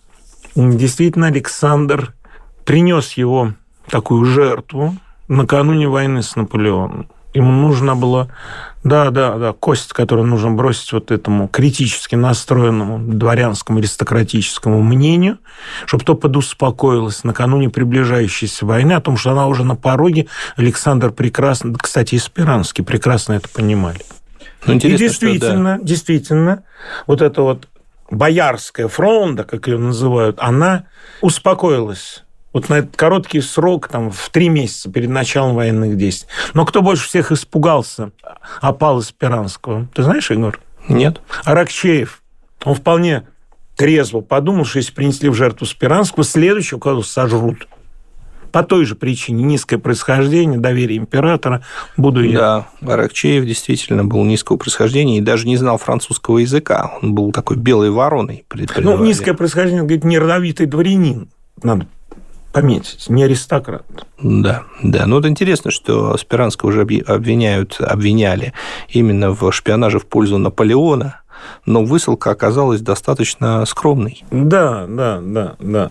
Действительно, 0.54 1.26
Александр 1.26 2.14
принес 2.64 3.12
его 3.12 3.54
такую 3.88 4.25
жертву 4.25 4.97
накануне 5.28 5.88
войны 5.88 6.23
с 6.23 6.37
Наполеоном. 6.37 7.09
Ему 7.35 7.50
нужно 7.50 7.97
было, 7.97 8.28
да, 8.85 9.11
да, 9.11 9.38
да, 9.38 9.54
кость, 9.54 9.95
которую 9.95 10.26
нужно 10.26 10.50
бросить 10.50 10.92
вот 10.92 11.11
этому 11.11 11.49
критически 11.49 12.14
настроенному 12.14 12.99
дворянскому 12.99 13.78
аристократическому 13.78 14.83
мнению, 14.83 15.38
чтобы 15.87 16.04
то 16.04 16.14
подуспокоилось 16.14 17.25
накануне 17.25 17.71
приближающейся 17.71 18.66
войны 18.66 18.92
о 18.92 19.00
том, 19.00 19.16
что 19.16 19.31
она 19.31 19.47
уже 19.47 19.64
на 19.64 19.76
пороге. 19.76 20.26
Александр 20.57 21.11
прекрасно, 21.11 21.75
кстати, 21.78 22.16
и 22.16 22.19
Спиранский 22.19 22.85
прекрасно 22.85 23.33
это 23.33 23.49
понимали. 23.49 24.02
Ну, 24.66 24.75
и 24.75 24.78
действительно, 24.78 25.76
что, 25.76 25.83
да. 25.83 25.88
действительно, 25.88 26.64
вот 27.07 27.23
эта 27.23 27.40
вот 27.40 27.69
боярская 28.11 28.88
фронта, 28.88 29.45
как 29.45 29.69
ее 29.69 29.78
называют, 29.78 30.37
она 30.38 30.85
успокоилась 31.23 32.25
вот 32.52 32.68
на 32.68 32.75
этот 32.75 32.97
короткий 32.97 33.40
срок, 33.40 33.88
там, 33.88 34.11
в 34.11 34.28
три 34.30 34.49
месяца 34.49 34.90
перед 34.90 35.09
началом 35.09 35.54
военных 35.54 35.97
действий. 35.97 36.28
Но 36.54 36.66
кто 36.66 36.82
больше 36.82 37.06
всех 37.06 37.32
испугался 37.32 38.12
опалы 38.61 39.02
Спиранского? 39.02 39.88
Ты 39.94 40.02
знаешь, 40.02 40.30
Егор? 40.30 40.61
Нет. 40.88 41.21
Аракчеев. 41.44 42.23
Он 42.64 42.75
вполне 42.75 43.26
трезво 43.76 44.21
подумал, 44.21 44.64
что 44.64 44.78
если 44.78 44.92
принесли 44.92 45.28
в 45.28 45.35
жертву 45.35 45.66
Спиранского, 45.66 46.25
следующего 46.25 46.78
кого 46.78 47.02
сожрут. 47.02 47.66
По 48.50 48.62
той 48.62 48.85
же 48.85 48.97
причине 48.97 49.44
низкое 49.44 49.78
происхождение, 49.78 50.59
доверие 50.59 50.99
императора. 50.99 51.64
Буду 51.97 52.23
я. 52.23 52.66
Да, 52.82 52.92
Аракчеев 52.92 53.47
действительно 53.47 54.04
был 54.04 54.23
низкого 54.25 54.59
происхождения 54.59 55.16
и 55.16 55.23
даже 55.23 55.47
не 55.47 55.56
знал 55.56 55.78
французского 55.78 56.37
языка. 56.37 56.99
Он 57.00 57.14
был 57.14 57.32
такой 57.32 57.56
белой 57.56 57.90
вороной. 57.90 58.44
Ну, 58.76 59.02
низкое 59.02 59.32
происхождение, 59.32 59.85
говорит, 59.85 60.04
не 60.04 60.18
родовитый 60.18 60.66
дворянин. 60.66 61.30
Надо 61.62 61.87
пометить, 62.52 63.09
не 63.09 63.25
аристократ. 63.25 63.85
Да, 64.21 64.64
да. 64.82 65.06
Ну, 65.06 65.16
вот 65.16 65.26
интересно, 65.26 65.71
что 65.71 66.16
Спиранского 66.16 66.68
уже 66.71 66.82
обвиняют, 66.82 67.80
обвиняли 67.80 68.52
именно 68.88 69.30
в 69.30 69.50
шпионаже 69.52 69.99
в 69.99 70.06
пользу 70.06 70.38
Наполеона. 70.38 71.23
но 71.66 71.85
высылка 71.85 72.30
оказалась 72.30 72.80
достаточно 72.80 73.64
скромной. 73.66 74.25
Да, 74.30 74.87
да, 74.88 75.21
да, 75.21 75.56
да. 75.59 75.90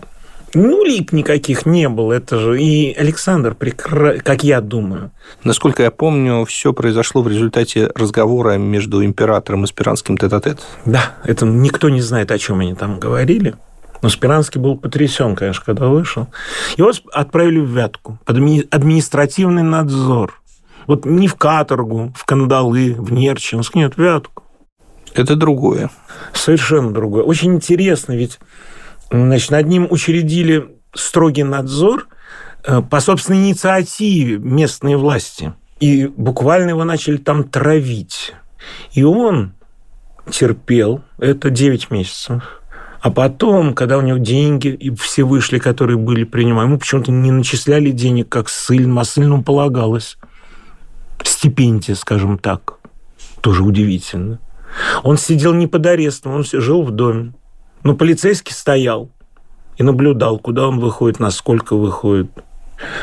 Ну, 0.54 0.84
лип 0.84 1.12
никаких 1.12 1.64
не 1.64 1.88
было, 1.88 2.12
это 2.12 2.38
же 2.38 2.60
и 2.60 2.92
Александр, 2.92 3.54
прекра... 3.54 4.18
как 4.18 4.44
я 4.44 4.60
думаю. 4.60 5.10
Насколько 5.44 5.82
я 5.82 5.90
помню, 5.90 6.44
все 6.44 6.74
произошло 6.74 7.22
в 7.22 7.28
результате 7.28 7.90
разговора 7.94 8.58
между 8.58 9.02
императором 9.02 9.64
и 9.64 9.66
Спиранским 9.66 10.18
тет-а-тет. 10.18 10.60
Да, 10.84 11.12
это 11.24 11.46
никто 11.46 11.88
не 11.88 12.02
знает, 12.02 12.30
о 12.30 12.38
чем 12.38 12.60
они 12.60 12.74
там 12.74 13.00
говорили. 13.00 13.54
Но 14.02 14.08
Спиранский 14.08 14.60
был 14.60 14.76
потрясен, 14.76 15.36
конечно, 15.36 15.64
когда 15.64 15.86
вышел. 15.86 16.26
Его 16.76 16.92
отправили 17.12 17.60
в 17.60 17.70
Вятку 17.70 18.18
под 18.24 18.36
административный 18.36 19.62
надзор. 19.62 20.42
Вот 20.88 21.04
не 21.04 21.28
в 21.28 21.36
каторгу, 21.36 22.12
в 22.16 22.24
кандалы, 22.24 22.96
в 22.98 23.12
Нерчинск, 23.12 23.76
нет, 23.76 23.94
в 23.94 23.98
Вятку. 23.98 24.42
Это 25.14 25.36
другое. 25.36 25.90
Совершенно 26.32 26.92
другое. 26.92 27.22
Очень 27.22 27.54
интересно, 27.54 28.14
ведь 28.14 28.40
значит, 29.10 29.50
над 29.50 29.66
ним 29.66 29.86
учредили 29.88 30.76
строгий 30.94 31.44
надзор 31.44 32.08
э, 32.64 32.82
по 32.82 33.00
собственной 33.00 33.38
инициативе 33.38 34.38
местной 34.38 34.96
власти. 34.96 35.54
И 35.78 36.06
буквально 36.06 36.70
его 36.70 36.84
начали 36.84 37.18
там 37.18 37.44
травить. 37.44 38.34
И 38.92 39.04
он 39.04 39.54
терпел 40.30 41.02
это 41.18 41.50
9 41.50 41.90
месяцев. 41.90 42.61
А 43.02 43.10
потом, 43.10 43.74
когда 43.74 43.98
у 43.98 44.00
него 44.00 44.18
деньги, 44.18 44.68
и 44.68 44.94
все 44.94 45.24
вышли, 45.24 45.58
которые 45.58 45.98
были 45.98 46.22
принимаемы, 46.22 46.70
ему 46.70 46.78
почему-то 46.78 47.10
не 47.10 47.32
начисляли 47.32 47.90
денег, 47.90 48.28
как 48.28 48.48
ссыльным, 48.48 49.00
а 49.00 49.04
ссыльному 49.04 49.42
полагалось. 49.42 50.16
Стипендия, 51.24 51.96
скажем 51.96 52.38
так. 52.38 52.78
Тоже 53.40 53.64
удивительно. 53.64 54.38
Он 55.02 55.16
сидел 55.16 55.52
не 55.52 55.66
под 55.66 55.84
арестом, 55.84 56.32
он 56.32 56.44
жил 56.44 56.84
в 56.84 56.92
доме. 56.92 57.32
Но 57.82 57.96
полицейский 57.96 58.54
стоял 58.54 59.10
и 59.78 59.82
наблюдал, 59.82 60.38
куда 60.38 60.68
он 60.68 60.78
выходит, 60.78 61.18
насколько 61.18 61.74
выходит. 61.74 62.30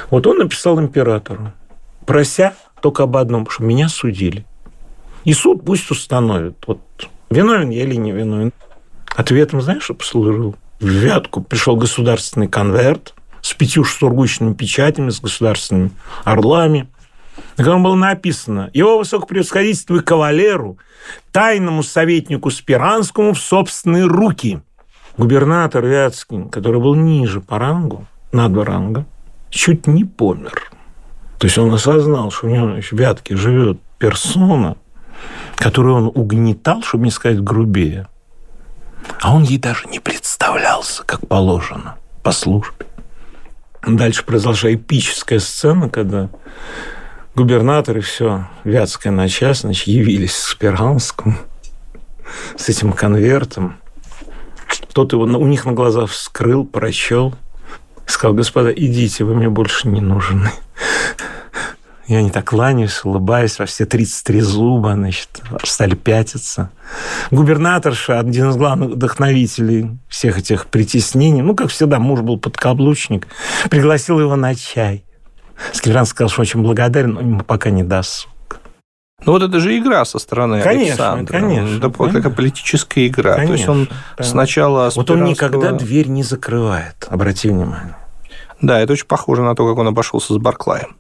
Вот 0.09 0.25
он 0.25 0.37
написал 0.37 0.79
императору, 0.79 1.51
прося 2.05 2.53
только 2.81 3.03
об 3.03 3.17
одном, 3.17 3.49
что 3.49 3.63
меня 3.63 3.89
судили. 3.89 4.45
И 5.25 5.33
суд 5.33 5.65
пусть 5.65 5.91
установит, 5.91 6.55
вот 6.67 6.79
виновен 7.29 7.69
я 7.69 7.83
или 7.83 7.95
не 7.95 8.13
виновен. 8.13 8.53
Ответом, 9.15 9.61
знаешь, 9.61 9.83
что 9.83 9.93
послужил? 9.93 10.55
В 10.79 10.87
Вятку 10.87 11.41
пришел 11.41 11.75
государственный 11.75 12.47
конверт 12.47 13.13
с 13.41 13.53
пятью 13.53 13.83
сургучными 13.83 14.53
печатями, 14.53 15.09
с 15.09 15.19
государственными 15.19 15.91
орлами, 16.23 16.87
на 17.57 17.63
котором 17.63 17.83
было 17.83 17.95
написано 17.95 18.69
«Его 18.73 18.97
высокопревосходительству 18.97 19.97
и 19.97 20.01
кавалеру, 20.01 20.77
тайному 21.31 21.83
советнику 21.83 22.49
Спиранскому 22.49 23.33
в 23.33 23.39
собственные 23.39 24.05
руки». 24.05 24.61
Губернатор 25.17 25.85
Вятский, 25.85 26.47
который 26.49 26.79
был 26.79 26.95
ниже 26.95 27.41
по 27.41 27.59
рангу, 27.59 28.07
на 28.31 28.47
два 28.47 28.63
ранга, 28.63 29.05
чуть 29.49 29.85
не 29.85 30.05
помер. 30.05 30.71
То 31.39 31.47
есть 31.47 31.57
он 31.57 31.73
осознал, 31.73 32.31
что 32.31 32.47
у 32.47 32.49
него 32.49 32.81
в 32.81 32.91
Вятке 32.93 33.35
живет 33.35 33.81
персона, 33.97 34.77
которую 35.57 35.95
он 35.95 36.11
угнетал, 36.13 36.83
чтобы 36.83 37.05
не 37.05 37.11
сказать 37.11 37.43
грубее– 37.43 38.07
а 39.21 39.33
он 39.33 39.43
ей 39.43 39.57
даже 39.57 39.87
не 39.87 39.99
представлялся, 39.99 41.03
как 41.03 41.27
положено, 41.27 41.95
по 42.23 42.31
службе. 42.31 42.85
Дальше 43.85 44.23
произошла 44.23 44.73
эпическая 44.73 45.39
сцена, 45.39 45.89
когда 45.89 46.29
губернатор 47.35 47.97
и 47.97 48.01
все 48.01 48.47
вятское 48.63 49.11
начальство 49.11 49.67
значит, 49.67 49.87
явились 49.87 50.33
к 50.33 50.47
Спиранскому 50.47 51.35
с 52.57 52.69
этим 52.69 52.93
конвертом. 52.93 53.77
Тот 54.93 55.13
его 55.13 55.23
у 55.23 55.47
них 55.47 55.65
на 55.65 55.71
глазах 55.71 56.09
вскрыл, 56.09 56.65
прочел. 56.65 57.33
Сказал, 58.05 58.33
господа, 58.35 58.71
идите, 58.71 59.23
вы 59.23 59.35
мне 59.35 59.49
больше 59.49 59.87
не 59.87 60.01
нужны. 60.01 60.51
И 62.09 62.15
они 62.15 62.31
так 62.31 62.45
кланяются, 62.45 63.07
улыбаясь 63.07 63.59
во 63.59 63.67
все 63.67 63.85
33 63.85 64.41
зуба, 64.41 64.93
значит, 64.93 65.29
стали 65.63 65.93
пятиться. 65.93 66.71
Губернаторша, 67.29 68.19
один 68.19 68.49
из 68.49 68.55
главных 68.55 68.89
вдохновителей 68.89 69.91
всех 70.07 70.39
этих 70.39 70.65
притеснений, 70.65 71.43
ну, 71.43 71.55
как 71.55 71.69
всегда, 71.69 71.99
муж 71.99 72.21
был 72.21 72.39
подкаблучник, 72.39 73.27
пригласил 73.69 74.19
его 74.19 74.35
на 74.35 74.55
чай. 74.55 75.05
Скливран 75.71 76.07
сказал, 76.07 76.29
что 76.29 76.41
очень 76.41 76.63
благодарен, 76.63 77.13
но 77.13 77.21
ему 77.21 77.41
пока 77.41 77.69
не 77.69 77.83
даст. 77.83 78.27
Ну 79.23 79.33
вот 79.33 79.43
это 79.43 79.59
же 79.59 79.77
игра 79.77 80.03
со 80.03 80.17
стороны 80.17 80.63
конечно, 80.63 81.13
Александра. 81.13 81.39
Конечно, 81.39 81.77
это 81.77 81.89
конечно. 81.91 82.21
такая 82.21 82.35
политическая 82.35 83.05
игра. 83.05 83.35
Конечно, 83.35 83.47
То 83.47 83.53
есть 83.53 83.69
он 83.69 83.89
да. 84.17 84.23
сначала... 84.23 84.91
Вот 84.95 85.11
он 85.11 85.25
никогда 85.25 85.73
дверь 85.73 86.07
не 86.07 86.23
закрывает, 86.23 87.07
обрати 87.07 87.49
внимание. 87.49 87.95
Да, 88.61 88.79
это 88.79 88.93
очень 88.93 89.05
похоже 89.05 89.43
на 89.43 89.53
то, 89.53 89.67
как 89.67 89.77
он 89.77 89.87
обошелся 89.87 90.33
с 90.33 90.37
Барклаем. 90.37 90.95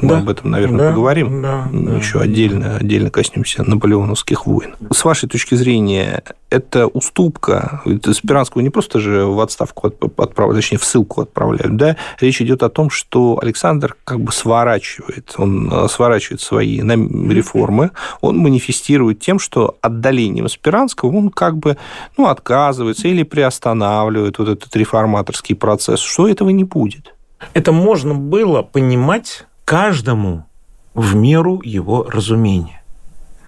Мы 0.00 0.08
Да. 0.08 0.18
об 0.18 0.28
этом, 0.28 0.50
наверное, 0.50 0.78
Да, 0.78 0.88
поговорим. 0.90 1.42
да, 1.42 1.68
да. 1.72 1.96
Еще 1.96 2.20
отдельно, 2.20 2.76
отдельно 2.76 3.10
коснемся 3.10 3.62
наполеоновских 3.64 4.46
войн. 4.46 4.74
С 4.92 5.04
вашей 5.04 5.28
точки 5.28 5.54
зрения, 5.54 6.22
это 6.50 6.86
уступка? 6.86 7.80
Ведь 7.84 8.04
Спиранского 8.14 8.60
не 8.62 8.70
просто 8.70 9.00
же 9.00 9.24
в 9.24 9.40
отставку 9.40 9.88
отп- 9.88 10.22
отправляют, 10.22 10.62
точнее, 10.64 10.78
в 10.78 10.84
ссылку 10.84 11.22
отправляют, 11.22 11.76
да? 11.76 11.96
Речь 12.20 12.40
идет 12.40 12.62
о 12.62 12.68
том, 12.68 12.90
что 12.90 13.38
Александр 13.42 13.96
как 14.04 14.20
бы 14.20 14.32
сворачивает, 14.32 15.34
он 15.38 15.68
э, 15.72 15.88
сворачивает 15.88 16.40
свои 16.40 16.80
реформы, 16.80 17.90
он 18.20 18.36
манифестирует 18.38 19.20
тем, 19.20 19.38
что 19.38 19.76
отдалением 19.80 20.48
Спиранского 20.48 21.10
он 21.16 21.30
как 21.30 21.56
бы 21.56 21.76
ну, 22.16 22.26
отказывается 22.28 23.08
или 23.08 23.22
приостанавливает 23.22 24.38
вот 24.38 24.48
этот 24.48 24.74
реформаторский 24.76 25.54
процесс, 25.54 26.00
что 26.00 26.28
этого 26.28 26.50
не 26.50 26.64
будет. 26.64 27.14
Это 27.54 27.72
можно 27.72 28.14
было 28.14 28.62
понимать 28.62 29.46
каждому 29.64 30.46
в 30.94 31.14
меру 31.14 31.60
его 31.64 32.04
разумения. 32.04 32.82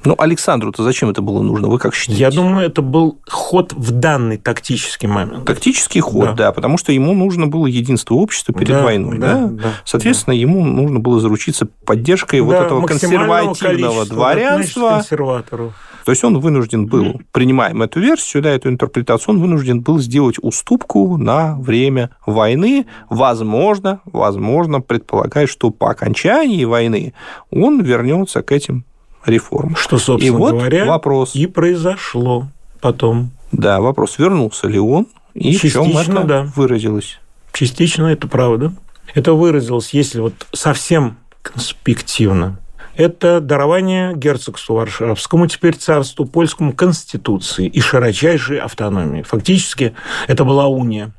Ну, 0.06 0.14
Александру-то 0.18 0.82
зачем 0.82 1.08
это 1.08 1.22
было 1.22 1.40
нужно? 1.40 1.68
Вы 1.68 1.78
как 1.78 1.94
считаете? 1.94 2.20
Я 2.20 2.30
думаю, 2.30 2.66
это 2.66 2.82
был 2.82 3.18
ход 3.26 3.72
в 3.72 3.90
данный 3.90 4.36
тактический 4.36 5.08
момент. 5.08 5.46
Тактический 5.46 6.02
ход, 6.02 6.26
Да. 6.26 6.32
да. 6.34 6.52
потому 6.52 6.76
что 6.76 6.92
ему 6.92 7.14
нужно 7.14 7.46
было 7.46 7.66
единство 7.66 8.14
общества 8.16 8.52
перед 8.52 8.68
Да, 8.68 8.82
войной, 8.82 9.16
да, 9.18 9.34
да, 9.34 9.46
да, 9.48 9.68
Соответственно, 9.86 10.34
ему 10.34 10.62
нужно 10.62 11.00
было 11.00 11.20
заручиться 11.20 11.66
поддержкой 11.86 12.42
вот 12.42 12.50
Да, 12.52 12.64
этого 12.66 12.80
максимального 12.80 13.46
консервативного 13.48 14.04
дворянства. 14.06 14.90
консерваторов. 14.96 15.72
То 16.04 16.12
есть 16.12 16.22
он 16.22 16.38
вынужден 16.38 16.86
был, 16.86 17.20
принимаем 17.32 17.82
эту 17.82 17.98
версию, 18.00 18.42
да, 18.42 18.50
эту 18.50 18.68
интерпретацию, 18.68 19.34
он 19.34 19.40
вынужден 19.40 19.80
был 19.80 19.98
сделать 19.98 20.36
уступку 20.40 21.16
на 21.16 21.56
время 21.56 22.10
войны. 22.26 22.86
Возможно, 23.08 24.00
возможно, 24.04 24.80
предполагая, 24.80 25.46
что 25.46 25.70
по 25.70 25.90
окончании 25.90 26.64
войны 26.64 27.14
он 27.50 27.80
вернется 27.82 28.42
к 28.42 28.52
этим 28.52 28.84
реформам. 29.24 29.76
Что, 29.76 29.98
собственно 29.98 30.34
И 30.34 30.38
вот 30.38 30.52
говоря, 30.52 30.84
вопрос. 30.84 31.34
и 31.34 31.46
произошло 31.46 32.48
потом. 32.80 33.30
Да, 33.52 33.80
вопрос, 33.80 34.18
вернулся 34.18 34.68
ли 34.68 34.78
он 34.78 35.06
и 35.32 35.56
в 35.56 35.62
чем 35.62 35.86
Частично, 35.86 36.18
это 36.18 36.24
да. 36.24 36.52
выразилось. 36.54 37.18
Частично 37.52 38.06
это 38.06 38.28
правда. 38.28 38.72
Это 39.14 39.32
выразилось, 39.32 39.90
если 39.94 40.20
вот 40.20 40.34
совсем 40.52 41.16
конспективно. 41.40 42.58
Это 42.96 43.40
дарование 43.40 44.14
герцогству 44.14 44.76
Варшавскому, 44.76 45.46
теперь 45.46 45.74
царству 45.76 46.24
польскому, 46.24 46.72
конституции 46.72 47.66
и 47.66 47.80
широчайшей 47.80 48.58
автономии. 48.58 49.22
Фактически 49.22 49.94
это 50.28 50.44
была 50.44 50.66
уния. 50.66 51.12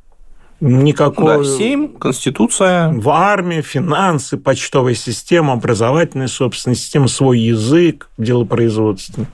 Никакой... 0.61 1.39
Да, 1.39 1.43
семь, 1.43 1.97
Конституция. 1.97 2.91
В 2.93 3.09
армии, 3.09 3.61
финансы, 3.61 4.37
почтовая 4.37 4.93
система, 4.93 5.53
образовательная 5.53 6.27
собственная 6.27 6.75
система, 6.75 7.07
свой 7.07 7.39
язык, 7.39 8.09
делопроизводство, 8.17 9.25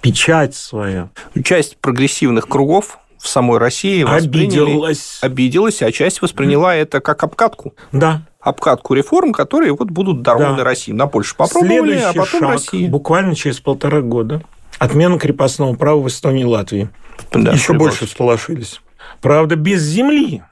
печать 0.00 0.54
своя. 0.56 1.10
Часть 1.44 1.76
прогрессивных 1.78 2.48
кругов 2.48 2.98
в 3.20 3.28
самой 3.28 3.58
России 3.58 4.04
Обиделась. 4.04 5.18
обиделась, 5.22 5.82
а 5.82 5.92
часть 5.92 6.22
восприняла 6.22 6.74
это 6.74 7.00
как 7.00 7.22
обкатку. 7.22 7.74
Да. 7.92 8.22
Обкатку 8.40 8.94
реформ, 8.94 9.32
которые 9.32 9.72
вот 9.76 9.90
будут 9.90 10.22
дарованы 10.22 10.56
Да. 10.58 10.64
России. 10.64 10.92
На 10.92 11.06
Польшу 11.06 11.36
попробовали, 11.36 11.98
Следующий 11.98 12.04
а 12.04 12.12
потом 12.22 12.40
шаг, 12.40 12.50
России. 12.50 12.86
буквально 12.88 13.34
через 13.34 13.60
полтора 13.60 14.00
года, 14.00 14.42
отмена 14.78 15.18
крепостного 15.18 15.74
права 15.74 16.00
в 16.00 16.08
Эстонии 16.08 16.42
и 16.42 16.46
Латвии. 16.46 16.88
Да, 17.32 17.52
Еще 17.52 17.74
больше 17.74 18.06
всполошились. 18.06 18.80
Правда, 19.20 19.56
без 19.56 19.82
земли. 19.82 20.42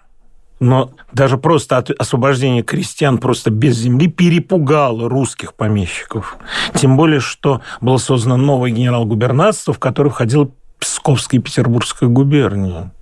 Но 0.60 0.90
даже 1.12 1.38
просто 1.38 1.78
от 1.78 1.90
освобождение 1.90 2.62
крестьян 2.64 3.18
просто 3.18 3.50
без 3.50 3.76
земли 3.76 4.08
перепугало 4.08 5.08
русских 5.08 5.54
помещиков. 5.54 6.36
Тем 6.74 6.96
более, 6.96 7.20
что 7.20 7.62
было 7.80 7.96
создано 7.98 8.36
новое 8.36 8.70
генерал-губернатство, 8.70 9.72
в 9.72 9.78
которое 9.78 10.10
входила 10.10 10.50
Псковская 10.78 11.40
и 11.40 11.42
Петербургская 11.42 12.08
губерния. 12.08 12.92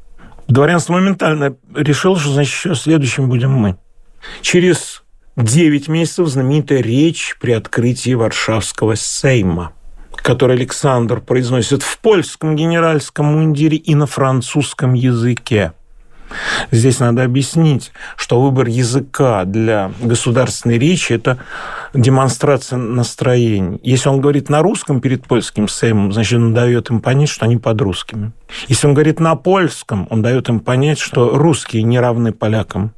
Дворянство 0.49 0.95
моментально 0.95 1.57
решило, 1.75 2.19
что, 2.19 2.31
значит, 2.31 2.53
еще 2.53 2.75
следующим 2.75 3.29
будем 3.29 3.53
мы. 3.53 3.77
Через 4.43 5.03
9 5.37 5.89
месяцев 5.89 6.29
знаменитая 6.29 6.81
речь 6.81 7.37
при 7.41 7.53
открытии 7.53 8.15
Варшавского 8.15 8.97
сейма. 8.97 9.73
который 10.23 10.57
Александр 10.57 11.21
произносит 11.21 11.83
в 11.83 11.99
польском 12.01 12.57
генеральском 12.57 13.27
мундире 13.27 13.77
и 13.77 13.95
на 13.95 14.07
французском 14.07 14.95
языке. 14.95 15.73
Здесь 16.71 17.01
надо 17.01 17.25
объяснить, 17.25 17.93
что 18.17 18.41
выбор 18.41 18.67
языка 18.67 19.45
для 19.45 19.93
государственной 20.01 20.79
речи– 20.79 21.13
это 21.15 21.39
демонстрация 21.95 22.79
настроений. 22.79 23.81
Если 23.83 24.09
он 24.09 24.21
говорит 24.21 24.49
на 24.49 24.63
русском 24.63 25.01
перед 25.01 25.27
польским 25.27 25.69
сеймом, 25.69 26.13
значит, 26.13 26.39
он 26.39 26.55
дает 26.55 26.91
им 26.91 27.01
понять, 27.01 27.29
что 27.29 27.45
они 27.45 27.57
под 27.57 27.81
русскими. 27.81 28.33
Если 28.69 28.87
он 28.87 28.95
говорит 28.95 29.21
на 29.21 29.37
польском, 29.37 30.07
он 30.11 30.23
дает 30.23 30.49
им 30.49 30.61
понять, 30.61 30.99
что 30.99 31.37
русские 31.37 31.83
не 31.83 32.01
равны 32.01 32.33
полякам. 32.33 32.93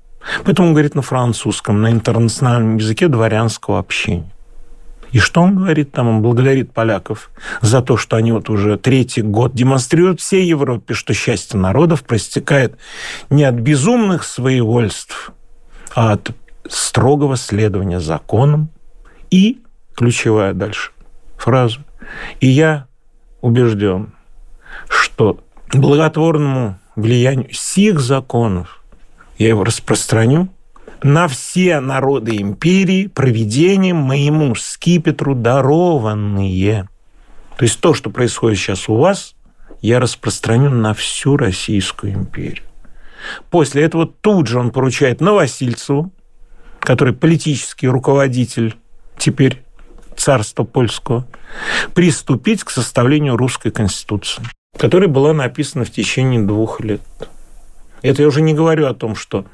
Поэтому 0.45 0.69
он 0.69 0.75
говорит 0.75 0.95
на 0.95 1.03
французском, 1.03 1.81
на 1.81 1.91
интернациональном 1.91 2.77
языке 2.77 3.09
дворянского 3.09 3.79
общения. 3.79 4.31
И 5.13 5.19
что 5.19 5.43
он 5.43 5.57
говорит 5.57 5.93
там? 5.93 6.09
Он 6.09 6.23
благодарит 6.23 6.73
поляков 6.73 7.31
за 7.61 7.81
то, 7.83 7.97
что 7.97 8.17
они 8.17 8.33
вот 8.33 8.51
уже 8.51 8.77
третий 8.77 9.23
год 9.23 9.55
демонстрируют 9.55 10.21
всей 10.21 10.47
Европе, 10.47 10.95
что 10.95 11.15
счастье 11.15 11.59
народов 11.59 12.05
проистекает 12.05 12.77
не 13.31 13.45
от 13.45 13.55
безумных 13.55 14.25
своевольств, 14.25 15.33
а 15.95 16.13
от 16.13 16.31
строгого 16.69 17.37
следования 17.37 18.01
законам. 18.01 18.69
И, 19.31 19.63
ключевая 19.95 20.53
дальше 20.55 20.93
фраза, 21.37 21.79
и 22.41 22.47
я 22.47 22.87
убежден, 23.41 24.13
что 24.89 25.41
благотворному 25.73 26.79
влиянию 26.97 27.53
сих 27.53 28.01
законов 28.01 28.83
я 29.39 29.49
его 29.49 29.65
распространю 29.65 30.49
на 31.03 31.29
все 31.29 31.81
народы 31.81 32.37
империи 32.37 33.07
проведением 33.07 33.97
моему 33.97 34.55
скипетру 34.55 35.35
дарованные. 35.35 36.89
То 37.57 37.65
есть 37.65 37.81
то, 37.81 37.95
что 37.95 38.11
происходит 38.11 38.59
сейчас 38.59 38.89
у 38.89 38.97
вас, 38.97 39.35
я 39.81 40.01
распространю 40.01 40.71
на 40.71 40.95
всю 40.95 41.37
Российскую 41.37 42.15
империю. 42.15 42.65
После 43.51 43.83
этого 43.83 44.07
тут 44.07 44.47
же 44.47 44.59
он 44.59 44.71
поручает 44.71 45.21
Новосильцеву, 45.21 46.13
который 46.81 47.15
политический 47.15 47.89
руководитель 47.89 48.77
теперь 49.17 49.63
царства 50.17 50.65
польского, 50.65 51.27
приступить 51.95 52.65
к 52.65 52.71
составлению 52.71 53.37
русской 53.37 53.71
конституции, 53.71 54.43
которая 54.77 55.09
была 55.09 55.33
написана 55.33 55.85
в 55.85 55.91
течение 55.91 56.41
двух 56.41 56.81
лет. 56.81 57.01
Это 58.03 58.23
я 58.23 58.29
уже 58.29 58.41
не 58.41 58.55
говорю 58.55 58.87
о 58.87 58.95
том, 58.95 59.15
что 59.15 59.45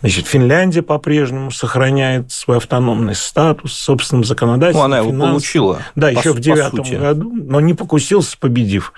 значит, 0.00 0.26
Финляндия 0.26 0.82
по-прежнему 0.82 1.50
сохраняет 1.50 2.30
свой 2.30 2.58
автономный 2.58 3.14
статус, 3.14 3.72
собственным 3.72 4.24
законодательством. 4.24 4.90
Ну, 4.90 4.94
она 4.94 4.98
его 4.98 5.10
финанс... 5.10 5.30
получила. 5.30 5.78
Да, 5.94 6.08
по, 6.08 6.18
еще 6.18 6.32
в 6.32 6.40
девятом 6.40 6.84
году, 6.84 7.32
но 7.32 7.60
не 7.60 7.74
покусился, 7.74 8.36
победив, 8.38 8.92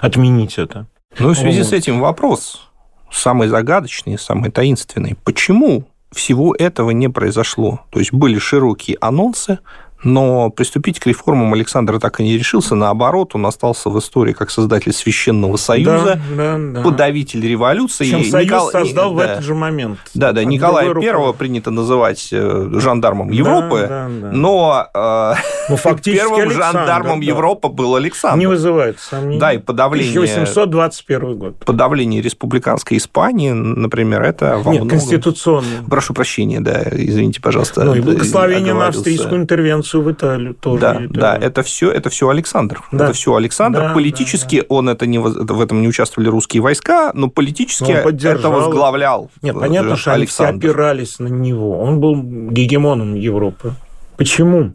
отменить 0.00 0.58
это. 0.58 0.86
Ну, 1.18 1.30
в 1.30 1.36
связи 1.36 1.60
вот. 1.60 1.68
с 1.68 1.72
этим 1.72 2.00
вопрос 2.00 2.70
самый 3.10 3.48
загадочный, 3.48 4.18
самый 4.18 4.50
таинственный. 4.50 5.16
Почему 5.24 5.84
всего 6.12 6.54
этого 6.54 6.90
не 6.90 7.08
произошло? 7.08 7.80
То 7.90 7.98
есть 7.98 8.12
были 8.12 8.38
широкие 8.38 8.96
анонсы, 9.00 9.58
но 10.02 10.50
приступить 10.50 10.98
к 10.98 11.06
реформам 11.06 11.52
Александр 11.54 11.98
так 11.98 12.20
и 12.20 12.22
не 12.22 12.38
решился. 12.38 12.74
Наоборот, 12.74 13.34
он 13.34 13.46
остался 13.46 13.90
в 13.90 13.98
истории 13.98 14.32
как 14.32 14.50
создатель 14.50 14.92
Священного 14.92 15.56
Союза, 15.56 16.20
да, 16.36 16.56
да, 16.56 16.58
да. 16.58 16.82
подавитель 16.82 17.46
революции. 17.46 18.04
Причем 18.04 18.30
Союз 18.30 18.50
Никол... 18.50 18.70
создал 18.70 19.14
да. 19.14 19.16
в 19.16 19.18
этот 19.18 19.44
же 19.44 19.54
момент. 19.54 19.98
Да, 20.14 20.32
да. 20.32 20.44
Николая 20.44 20.94
Первого 20.94 21.32
принято 21.32 21.70
называть 21.70 22.28
э, 22.32 22.70
жандармом 22.74 23.30
Европы, 23.30 23.86
да, 23.88 24.08
да, 24.08 24.28
да. 24.28 24.32
но 24.32 24.86
э, 24.92 25.34
ну, 25.68 25.76
фактически 25.76 26.24
первым 26.26 26.40
Александр, 26.40 26.78
жандармом 26.78 27.20
да. 27.20 27.26
Европы 27.26 27.68
был 27.68 27.94
Александр. 27.96 28.38
Не 28.38 28.46
вызывает 28.46 28.98
сомнений. 28.98 29.40
Да, 29.40 29.52
и 29.52 29.58
подавление... 29.58 30.10
1821 30.10 31.38
год. 31.38 31.56
Подавление 31.64 32.22
республиканской 32.22 32.96
Испании, 32.96 33.50
например, 33.50 34.22
это 34.22 34.58
во 34.58 34.72
Нет, 34.72 34.82
многом... 34.82 34.88
конституционный. 34.88 35.68
Прошу 35.88 36.14
прощения, 36.14 36.60
да, 36.60 36.82
извините, 36.90 37.40
пожалуйста. 37.40 37.84
Ну, 37.84 37.94
и 37.94 38.00
благословение 38.00 38.74
на 38.74 38.88
австрийскую 38.88 39.40
интервенцию 39.40 39.89
экспедицию 39.90 40.02
в 40.02 40.12
Италию 40.12 40.54
тоже. 40.54 40.80
Да, 40.80 41.00
да, 41.10 41.36
это 41.36 41.62
все, 41.62 41.90
это 41.90 42.10
все 42.10 42.28
Александр. 42.28 42.82
Да. 42.92 43.04
Это 43.04 43.12
все 43.12 43.34
Александр. 43.34 43.80
Да, 43.80 43.94
политически 43.94 44.56
да, 44.56 44.66
да. 44.68 44.74
он 44.74 44.88
это 44.88 45.06
не 45.06 45.18
в 45.18 45.60
этом 45.60 45.82
не 45.82 45.88
участвовали 45.88 46.28
русские 46.28 46.62
войска, 46.62 47.10
но 47.14 47.28
политически 47.28 47.92
но 47.92 48.10
это 48.10 48.50
возглавлял. 48.50 49.30
Нет, 49.42 49.58
понятно, 49.58 49.96
что 49.96 50.12
они 50.12 50.26
все 50.26 50.44
опирались 50.44 51.18
на 51.18 51.28
него. 51.28 51.80
Он 51.80 52.00
был 52.00 52.16
гегемоном 52.50 53.14
Европы. 53.14 53.74
Почему? 54.16 54.72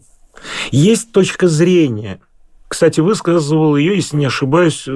Есть 0.72 1.12
точка 1.12 1.48
зрения. 1.48 2.20
Кстати, 2.68 3.00
высказывал 3.00 3.78
ее, 3.78 3.96
если 3.96 4.18
не 4.18 4.26
ошибаюсь, 4.26 4.88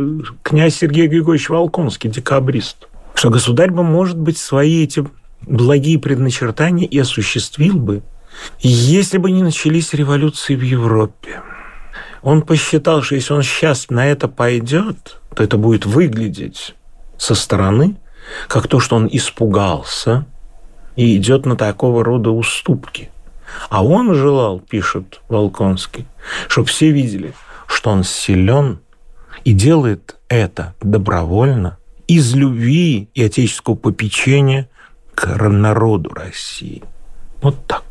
князь 0.41 0.75
Сергей 0.75 1.07
Григорьевич 1.07 1.49
Волконский, 1.49 2.09
декабрист, 2.09 2.87
что 3.13 3.29
государь 3.29 3.71
бы, 3.71 3.83
может 3.83 4.17
быть, 4.17 4.37
свои 4.37 4.83
эти 4.83 5.05
благие 5.41 5.99
предначертания 5.99 6.87
и 6.87 6.97
осуществил 6.97 7.77
бы, 7.77 8.01
если 8.59 9.17
бы 9.17 9.31
не 9.31 9.43
начались 9.43 9.93
революции 9.93 10.55
в 10.55 10.61
Европе, 10.61 11.41
он 12.21 12.41
посчитал, 12.41 13.01
что 13.01 13.15
если 13.15 13.33
он 13.33 13.43
сейчас 13.43 13.89
на 13.89 14.07
это 14.07 14.27
пойдет, 14.27 15.21
то 15.35 15.43
это 15.43 15.57
будет 15.57 15.85
выглядеть 15.85 16.75
со 17.17 17.35
стороны, 17.35 17.95
как 18.47 18.67
то, 18.67 18.79
что 18.79 18.95
он 18.95 19.07
испугался 19.11 20.25
и 20.95 21.15
идет 21.17 21.45
на 21.45 21.55
такого 21.55 22.03
рода 22.03 22.31
уступки. 22.31 23.09
А 23.69 23.83
он 23.83 24.13
желал, 24.13 24.59
пишет 24.59 25.21
Волконский, 25.27 26.05
чтобы 26.47 26.67
все 26.67 26.91
видели, 26.91 27.33
что 27.67 27.89
он 27.91 28.03
силен 28.03 28.79
и 29.43 29.53
делает 29.53 30.17
это 30.27 30.75
добровольно, 30.81 31.77
из 32.07 32.33
любви 32.33 33.07
и 33.13 33.23
отеческого 33.23 33.75
попечения 33.75 34.67
к 35.13 35.27
народу 35.49 36.11
России. 36.13 36.83
Вот 37.41 37.55
так. 37.67 37.83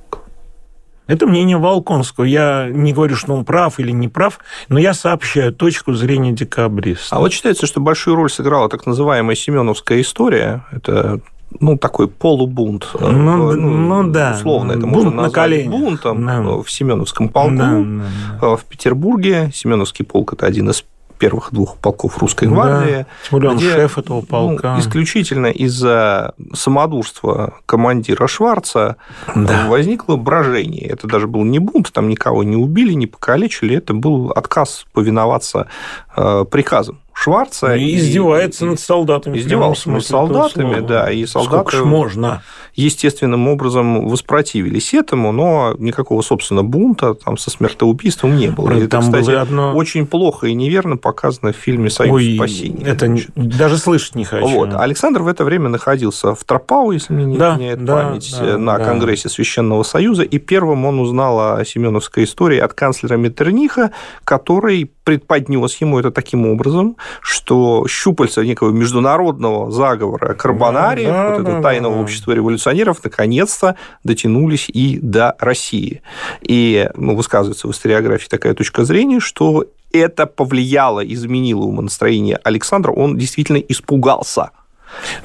Это 1.08 1.26
мнение 1.26 1.56
Волконского. 1.56 2.24
Я 2.24 2.68
не 2.70 2.92
говорю, 2.92 3.16
что 3.16 3.34
он 3.34 3.44
прав 3.44 3.80
или 3.80 3.90
не 3.90 4.08
прав, 4.08 4.38
но 4.68 4.78
я 4.78 4.94
сообщаю 4.94 5.52
точку 5.52 5.94
зрения 5.94 6.32
декабриста. 6.32 7.16
А 7.16 7.18
вот 7.18 7.32
считается, 7.32 7.66
что 7.66 7.80
большую 7.80 8.14
роль 8.14 8.30
сыграла 8.30 8.68
так 8.68 8.86
называемая 8.86 9.34
Семеновская 9.34 10.00
история. 10.02 10.64
Это 10.70 11.20
ну, 11.60 11.78
такой 11.78 12.08
полубунт. 12.08 12.88
Ну, 13.00 13.10
ну, 13.10 13.54
ну 13.54 14.10
да. 14.10 14.34
Условно 14.36 14.72
это 14.72 14.82
бунт 14.82 14.92
можно 14.92 15.10
назвать 15.10 15.64
на 15.64 15.70
бунтом 15.70 16.26
да. 16.26 16.42
в 16.62 16.70
Семеновском 16.70 17.30
полку 17.30 17.56
да, 17.56 17.70
да, 17.70 18.04
да. 18.40 18.56
в 18.56 18.64
Петербурге. 18.64 19.50
Семеновский 19.54 20.04
полк– 20.04 20.32
это 20.34 20.46
один 20.46 20.68
из 20.68 20.84
первых 21.18 21.52
двух 21.52 21.76
полков 21.76 22.18
русской 22.18 22.48
гвардии. 22.48 22.92
Да, 22.92 23.06
тем 23.28 23.30
более 23.30 23.50
он 23.50 23.56
где, 23.58 23.72
шеф 23.72 23.98
этого 23.98 24.22
полка. 24.22 24.74
Ну, 24.74 24.80
исключительно 24.80 25.46
из-за 25.48 26.34
самодурства 26.54 27.54
командира 27.66 28.26
Шварца 28.26 28.96
да. 29.34 29.66
возникло 29.68 30.16
брожение. 30.16 30.86
Это 30.86 31.06
даже 31.06 31.26
был 31.26 31.44
не 31.44 31.58
бунт, 31.58 31.92
там 31.92 32.08
никого 32.08 32.42
не 32.44 32.56
убили, 32.56 32.92
не 32.92 33.06
покалечили, 33.06 33.76
это 33.76 33.94
был 33.94 34.30
отказ 34.30 34.86
повиноваться 34.92 35.68
э, 36.16 36.44
приказам. 36.50 37.00
Шварца. 37.12 37.74
И, 37.74 37.84
и 37.84 37.96
издевается 37.96 38.64
над 38.64 38.78
солдатами. 38.78 39.38
Издевался 39.38 39.90
над 39.90 40.06
солдатами, 40.06 40.78
да. 40.80 41.10
И 41.10 41.26
солдаты 41.26 41.70
Сколько 41.70 41.84
можно. 41.84 42.42
Естественным 42.78 43.48
образом 43.48 44.08
воспротивились 44.08 44.94
этому, 44.94 45.32
но 45.32 45.74
никакого, 45.78 46.22
собственно, 46.22 46.62
бунта 46.62 47.14
там 47.14 47.36
со 47.36 47.50
смертоубийством 47.50 48.36
не 48.36 48.48
было. 48.48 48.66
Правда, 48.66 48.84
это, 48.84 49.00
кстати, 49.00 49.26
было 49.26 49.40
одно... 49.40 49.74
очень 49.74 50.06
плохо 50.06 50.46
и 50.46 50.54
неверно 50.54 50.96
показано 50.96 51.52
в 51.52 51.56
фильме 51.56 51.90
«Союз 51.90 52.14
Ой, 52.14 52.36
спасения». 52.36 52.84
Это 52.84 53.08
не... 53.08 53.24
даже 53.34 53.78
слышать 53.78 54.14
не 54.14 54.24
хочу. 54.24 54.46
Вот. 54.46 54.74
Александр 54.74 55.22
в 55.22 55.28
это 55.28 55.44
время 55.44 55.68
находился 55.68 56.34
в 56.34 56.44
Тропау, 56.44 56.92
если 56.92 57.12
мне 57.12 57.24
не 57.24 57.36
да, 57.36 57.54
изменяет 57.54 57.84
да, 57.84 57.94
память, 57.94 58.36
да, 58.38 58.58
на 58.58 58.78
да. 58.78 58.84
Конгрессе 58.84 59.28
Священного 59.28 59.82
Союза, 59.82 60.22
и 60.22 60.38
первым 60.38 60.84
он 60.84 61.00
узнал 61.00 61.54
о 61.58 61.64
Семеновской 61.64 62.24
истории 62.24 62.58
от 62.58 62.74
канцлера 62.74 63.16
Меттерниха, 63.16 63.90
который 64.24 64.90
предподнес 65.08 65.74
ему 65.76 65.98
это 65.98 66.10
таким 66.10 66.46
образом, 66.46 66.96
что 67.22 67.86
щупальца 67.88 68.44
некого 68.44 68.70
международного 68.70 69.70
заговора 69.70 70.34
Карбонари, 70.34 71.06
да, 71.06 71.30
вот 71.30 71.36
да, 71.36 71.50
этого 71.50 71.62
тайного 71.62 71.94
да. 71.94 72.00
общества 72.02 72.32
революционеров, 72.68 73.02
наконец-то 73.02 73.76
дотянулись 74.04 74.68
и 74.68 74.98
до 75.00 75.34
России. 75.38 76.02
И 76.42 76.88
ну, 76.94 77.14
высказывается 77.16 77.68
в 77.68 77.70
историографии 77.70 78.28
такая 78.28 78.54
точка 78.54 78.84
зрения, 78.84 79.20
что 79.20 79.66
это 79.92 80.26
повлияло, 80.26 81.04
изменило 81.04 81.64
умонастроение 81.64 82.38
Александра, 82.44 82.92
он 82.92 83.16
действительно 83.16 83.58
испугался. 83.58 84.50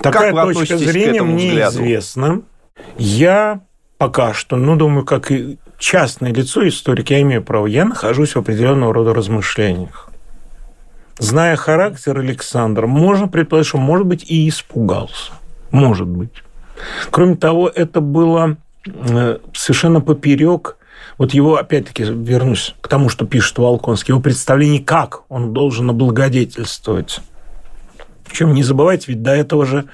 Такая 0.01 0.33
как 0.33 0.45
вы 0.45 0.53
точка 0.53 0.77
зрения 0.77 1.23
мне 1.23 1.49
взгляду? 1.49 1.75
известна. 1.75 2.41
Я 2.97 3.61
пока 3.97 4.33
что, 4.33 4.55
ну, 4.55 4.75
думаю, 4.75 5.05
как 5.05 5.31
и 5.31 5.57
частное 5.77 6.33
лицо, 6.33 6.67
историк, 6.67 7.11
я 7.11 7.21
имею 7.21 7.43
право, 7.43 7.67
я 7.67 7.85
нахожусь 7.85 8.35
в 8.35 8.39
определенного 8.39 8.93
рода 8.93 9.13
размышлениях. 9.13 10.09
Зная 11.19 11.55
характер 11.55 12.17
Александра, 12.17 12.87
можно 12.87 13.27
предположить, 13.27 13.69
что, 13.69 13.77
может 13.77 14.07
быть, 14.07 14.29
и 14.29 14.49
испугался. 14.49 15.33
Может 15.71 16.07
быть. 16.07 16.43
Кроме 17.11 17.35
того, 17.35 17.69
это 17.69 18.01
было 18.01 18.57
э, 18.85 19.37
совершенно 19.53 20.01
поперек 20.01 20.77
вот 21.17 21.33
его, 21.33 21.57
опять-таки, 21.57 22.03
вернусь 22.03 22.75
к 22.81 22.87
тому, 22.87 23.09
что 23.09 23.25
пишет 23.25 23.57
Волконский, 23.57 24.11
его 24.11 24.21
представление, 24.21 24.81
как 24.81 25.21
он 25.29 25.53
должен 25.53 25.89
облагодетельствовать. 25.89 27.19
Причем 28.25 28.53
не 28.53 28.63
забывайте, 28.63 29.11
ведь 29.11 29.21
до 29.21 29.31
этого 29.31 29.65
же 29.65 29.85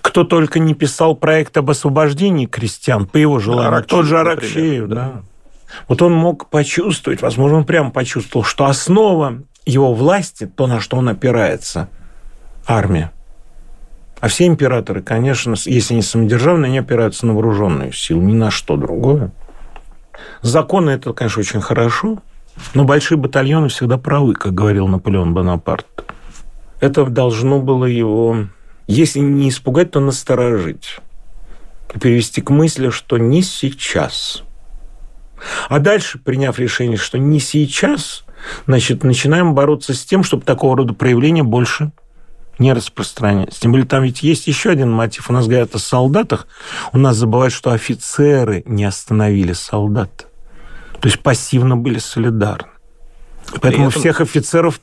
кто 0.00 0.24
только 0.24 0.58
не 0.58 0.74
писал 0.74 1.14
проект 1.14 1.56
об 1.56 1.70
освобождении 1.70 2.46
крестьян, 2.46 3.06
по 3.06 3.16
его 3.16 3.38
желанию. 3.38 3.68
Аракчеев, 3.68 3.90
Тот 3.90 4.06
же 4.06 4.18
Аракчеев, 4.18 4.88
да. 4.88 4.94
да. 4.94 5.12
Вот 5.88 6.02
он 6.02 6.12
мог 6.12 6.48
почувствовать, 6.48 7.22
возможно, 7.22 7.58
он 7.58 7.64
прямо 7.64 7.90
почувствовал, 7.90 8.44
что 8.44 8.66
основа 8.66 9.42
его 9.64 9.92
власти, 9.94 10.46
то, 10.46 10.66
на 10.66 10.80
что 10.80 10.96
он 10.96 11.08
опирается, 11.08 11.88
армия. 12.66 13.12
А 14.26 14.28
все 14.28 14.46
императоры, 14.46 15.02
конечно, 15.02 15.54
если 15.66 15.94
они 15.94 16.02
самодержавные, 16.02 16.70
они 16.70 16.78
опираются 16.80 17.26
на 17.26 17.32
вооруженную 17.32 17.92
силу, 17.92 18.20
ни 18.22 18.32
на 18.32 18.50
что 18.50 18.76
другое. 18.76 19.30
Законы 20.42 20.90
это, 20.90 21.12
конечно, 21.12 21.38
очень 21.38 21.60
хорошо, 21.60 22.20
но 22.74 22.82
большие 22.82 23.18
батальоны 23.18 23.68
всегда 23.68 23.98
правы, 23.98 24.34
как 24.34 24.52
говорил 24.52 24.88
Наполеон 24.88 25.32
Бонапарт. 25.32 25.86
Это 26.80 27.04
должно 27.06 27.60
было 27.60 27.84
его, 27.84 28.48
если 28.88 29.20
не 29.20 29.48
испугать, 29.48 29.92
то 29.92 30.00
насторожить. 30.00 30.98
И 31.94 31.98
перевести 32.00 32.40
к 32.42 32.50
мысли, 32.50 32.90
что 32.90 33.18
не 33.18 33.42
сейчас. 33.42 34.42
А 35.68 35.78
дальше, 35.78 36.18
приняв 36.18 36.58
решение, 36.58 36.96
что 36.96 37.16
не 37.16 37.38
сейчас, 37.38 38.24
значит, 38.66 39.04
начинаем 39.04 39.54
бороться 39.54 39.94
с 39.94 40.04
тем, 40.04 40.24
чтобы 40.24 40.42
такого 40.42 40.76
рода 40.76 40.94
проявления 40.94 41.44
больше 41.44 41.92
не 42.58 42.72
распространяться. 42.72 43.60
Тем 43.60 43.72
более 43.72 43.86
там 43.86 44.02
ведь 44.02 44.22
есть 44.22 44.46
еще 44.46 44.70
один 44.70 44.90
мотив. 44.90 45.30
У 45.30 45.32
нас 45.32 45.46
говорят 45.46 45.74
о 45.74 45.78
солдатах, 45.78 46.46
у 46.92 46.98
нас 46.98 47.16
забывают, 47.16 47.52
что 47.52 47.70
офицеры 47.70 48.62
не 48.66 48.84
остановили 48.84 49.52
солдат. 49.52 50.26
То 51.00 51.08
есть 51.08 51.20
пассивно 51.20 51.76
были 51.76 51.98
солидарны. 51.98 52.68
Поэтому 53.60 53.88
этом... 53.88 54.00
всех 54.00 54.20
офицеров 54.20 54.80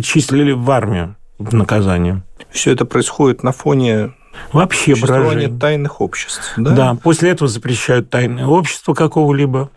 числили 0.00 0.52
в 0.52 0.70
армию 0.70 1.16
в 1.38 1.54
наказание. 1.54 2.22
Все 2.50 2.72
это 2.72 2.84
происходит 2.84 3.42
на 3.42 3.52
фоне 3.52 4.12
Вообще 4.52 4.94
брожение 4.94 5.48
тайных 5.48 6.00
обществ. 6.00 6.54
Да? 6.56 6.70
да, 6.72 6.94
после 6.94 7.30
этого 7.30 7.48
запрещают 7.48 8.10
тайное 8.10 8.46
общество 8.46 8.94
какого-либо 8.94 9.70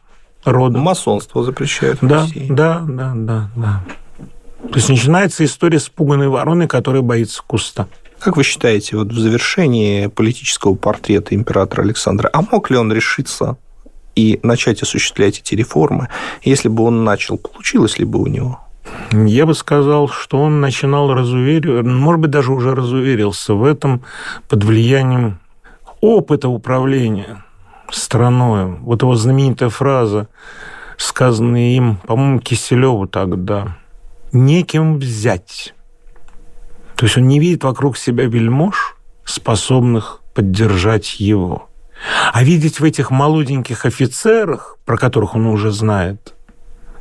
рода. 0.46 0.78
Масонство 0.80 1.44
запрещают 1.44 2.00
да. 2.02 2.26
Да, 2.50 2.84
да, 2.88 3.14
да, 3.16 3.50
да. 3.56 3.84
То 4.62 4.76
есть 4.76 4.90
начинается 4.90 5.46
история 5.46 5.80
с 5.80 5.90
пуганой 5.90 6.28
вороны, 6.30 6.68
которая 6.68 7.02
боится 7.02 7.44
куста. 7.46 7.88
Как 8.20 8.38
вы 8.38 8.44
считаете, 8.44 8.98
вот 8.98 9.10
в 9.10 9.20
завершении 9.20 10.08
политического 10.08 10.76
портрета 10.76 11.36
императора 11.36 11.84
Александра, 11.84 12.30
а 12.34 12.42
мог 12.42 12.72
ли 12.72 12.78
он 12.78 12.92
решиться 12.92 13.58
и 14.16 14.40
начать 14.42 14.82
осуществлять 14.82 15.40
эти 15.40 15.54
реформы, 15.54 16.10
если 16.42 16.68
бы 16.68 16.84
он 16.84 17.04
начал, 17.04 17.38
получилось 17.38 18.00
ли 18.00 18.06
бы 18.06 18.20
у 18.20 18.28
него? 18.28 18.60
Я 19.12 19.46
бы 19.46 19.54
сказал, 19.54 20.10
что 20.10 20.42
он 20.42 20.60
начинал 20.62 21.14
разувериваться, 21.14 21.88
может 21.88 22.22
быть, 22.22 22.32
даже 22.32 22.52
уже 22.52 22.74
разуверился 22.74 23.54
в 23.54 23.64
этом 23.64 24.02
под 24.50 24.64
влиянием 24.64 25.40
опыта 26.02 26.50
управления 26.50 27.44
страной. 27.92 28.78
Вот 28.80 29.04
его 29.04 29.16
знаменитая 29.16 29.70
фраза, 29.70 30.28
сказанная 30.98 31.76
им, 31.76 31.98
по-моему, 31.98 32.40
Киселеву 32.40 33.08
тогда, 33.08 33.78
«неким 34.32 35.00
взять». 35.00 35.74
То 36.96 37.06
есть 37.06 37.18
он 37.18 37.28
не 37.28 37.40
видит 37.40 37.64
вокруг 37.64 37.98
себя 37.98 38.26
вельмож, 38.26 38.98
способных 39.24 40.22
поддержать 40.34 41.20
его. 41.20 41.70
А 42.32 42.44
видеть 42.44 42.80
в 42.80 42.84
этих 42.84 43.12
молоденьких 43.12 43.86
офицерах, 43.86 44.78
про 44.86 44.98
которых 44.98 45.36
он 45.36 45.48
уже 45.48 45.72
знает, 45.72 46.34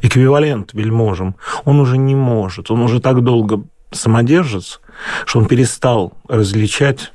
эквивалент 0.02 0.72
вельможам, 0.72 1.36
он 1.64 1.80
уже 1.80 1.96
не 1.98 2.14
может. 2.14 2.70
Он 2.70 2.80
уже 2.80 3.00
так 3.00 3.22
долго 3.22 3.62
самодержец, 3.90 4.80
что 5.24 5.38
он 5.38 5.46
перестал 5.46 6.12
различать 6.28 7.12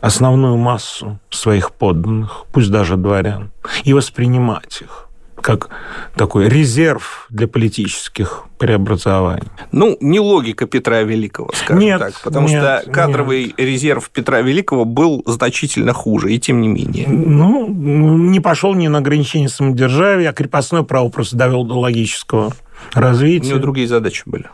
основную 0.00 0.56
массу 0.56 1.18
своих 1.30 1.72
подданных, 1.72 2.44
пусть 2.52 2.70
даже 2.70 2.96
дворян, 2.96 3.50
и 3.84 3.92
воспринимать 3.92 4.82
их 4.82 5.07
как 5.42 5.70
такой 6.16 6.48
резерв 6.48 7.26
для 7.30 7.48
политических 7.48 8.44
преобразований. 8.58 9.48
Ну, 9.72 9.96
не 10.00 10.20
логика 10.20 10.66
Петра 10.66 11.02
Великого, 11.02 11.50
скажем 11.54 11.78
нет, 11.78 12.00
так, 12.00 12.20
потому 12.22 12.48
нет, 12.48 12.62
что 12.62 12.90
кадровый 12.90 13.46
нет. 13.46 13.58
резерв 13.58 14.10
Петра 14.10 14.40
Великого 14.40 14.84
был 14.84 15.22
значительно 15.26 15.92
хуже, 15.92 16.32
и 16.32 16.38
тем 16.38 16.60
не 16.60 16.68
менее. 16.68 17.06
Ну, 17.08 17.68
не 17.68 18.40
пошел 18.40 18.74
ни 18.74 18.88
на 18.88 18.98
ограничение 18.98 19.48
самодержавия, 19.48 20.30
а 20.30 20.32
крепостное 20.32 20.82
право 20.82 21.08
просто 21.08 21.36
довел 21.36 21.64
до 21.64 21.78
логического 21.78 22.52
развития. 22.92 23.48
У 23.48 23.50
него 23.50 23.60
другие 23.60 23.88
задачи 23.88 24.22
были. 24.26 24.46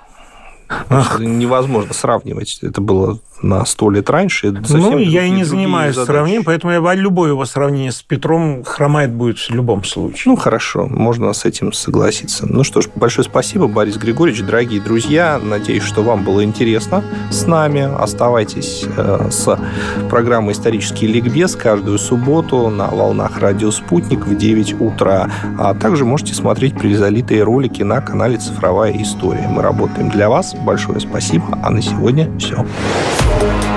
Ах. 0.88 1.20
Невозможно 1.20 1.92
сравнивать. 1.92 2.58
Это 2.62 2.80
было 2.80 3.18
на 3.42 3.64
сто 3.64 3.90
лет 3.90 4.08
раньше. 4.10 4.52
Ну, 4.68 4.98
я 4.98 5.24
и 5.24 5.30
не 5.30 5.44
занимаюсь 5.44 5.94
задачи. 5.94 6.06
сравнением, 6.06 6.44
поэтому 6.44 6.72
я, 6.72 6.94
любое 6.94 7.30
его 7.30 7.44
сравнение 7.44 7.92
с 7.92 8.02
Петром 8.02 8.64
хромает 8.64 9.12
будет 9.12 9.38
в 9.38 9.50
любом 9.50 9.84
случае. 9.84 10.22
Ну, 10.26 10.36
хорошо, 10.36 10.86
можно 10.86 11.32
с 11.32 11.44
этим 11.44 11.72
согласиться. 11.72 12.46
Ну 12.46 12.64
что 12.64 12.80
ж, 12.80 12.88
большое 12.94 13.24
спасибо, 13.24 13.66
Борис 13.66 13.96
Григорьевич, 13.96 14.42
дорогие 14.42 14.80
друзья. 14.80 15.40
Надеюсь, 15.42 15.82
что 15.82 16.02
вам 16.02 16.24
было 16.24 16.44
интересно 16.44 17.04
с 17.30 17.46
нами. 17.46 17.88
Оставайтесь 17.98 18.84
э, 18.96 19.28
с 19.30 19.58
программой 20.08 20.52
«Исторический 20.52 21.06
ликбез» 21.06 21.56
каждую 21.56 21.98
субботу 21.98 22.68
на 22.70 22.88
волнах 22.88 23.38
«Радио 23.38 23.70
Спутник» 23.70 24.26
в 24.26 24.36
9 24.36 24.80
утра. 24.80 25.30
А 25.58 25.74
также 25.74 26.04
можете 26.04 26.34
смотреть 26.34 26.78
призалитые 26.78 27.42
ролики 27.42 27.82
на 27.82 28.00
канале 28.00 28.38
«Цифровая 28.38 28.92
история». 29.02 29.48
Мы 29.48 29.62
работаем 29.62 30.10
для 30.10 30.28
вас. 30.28 30.54
Большое 30.54 31.00
спасибо. 31.00 31.58
А 31.62 31.70
на 31.70 31.82
сегодня 31.82 32.30
все. 32.38 32.64
Thank 33.36 33.73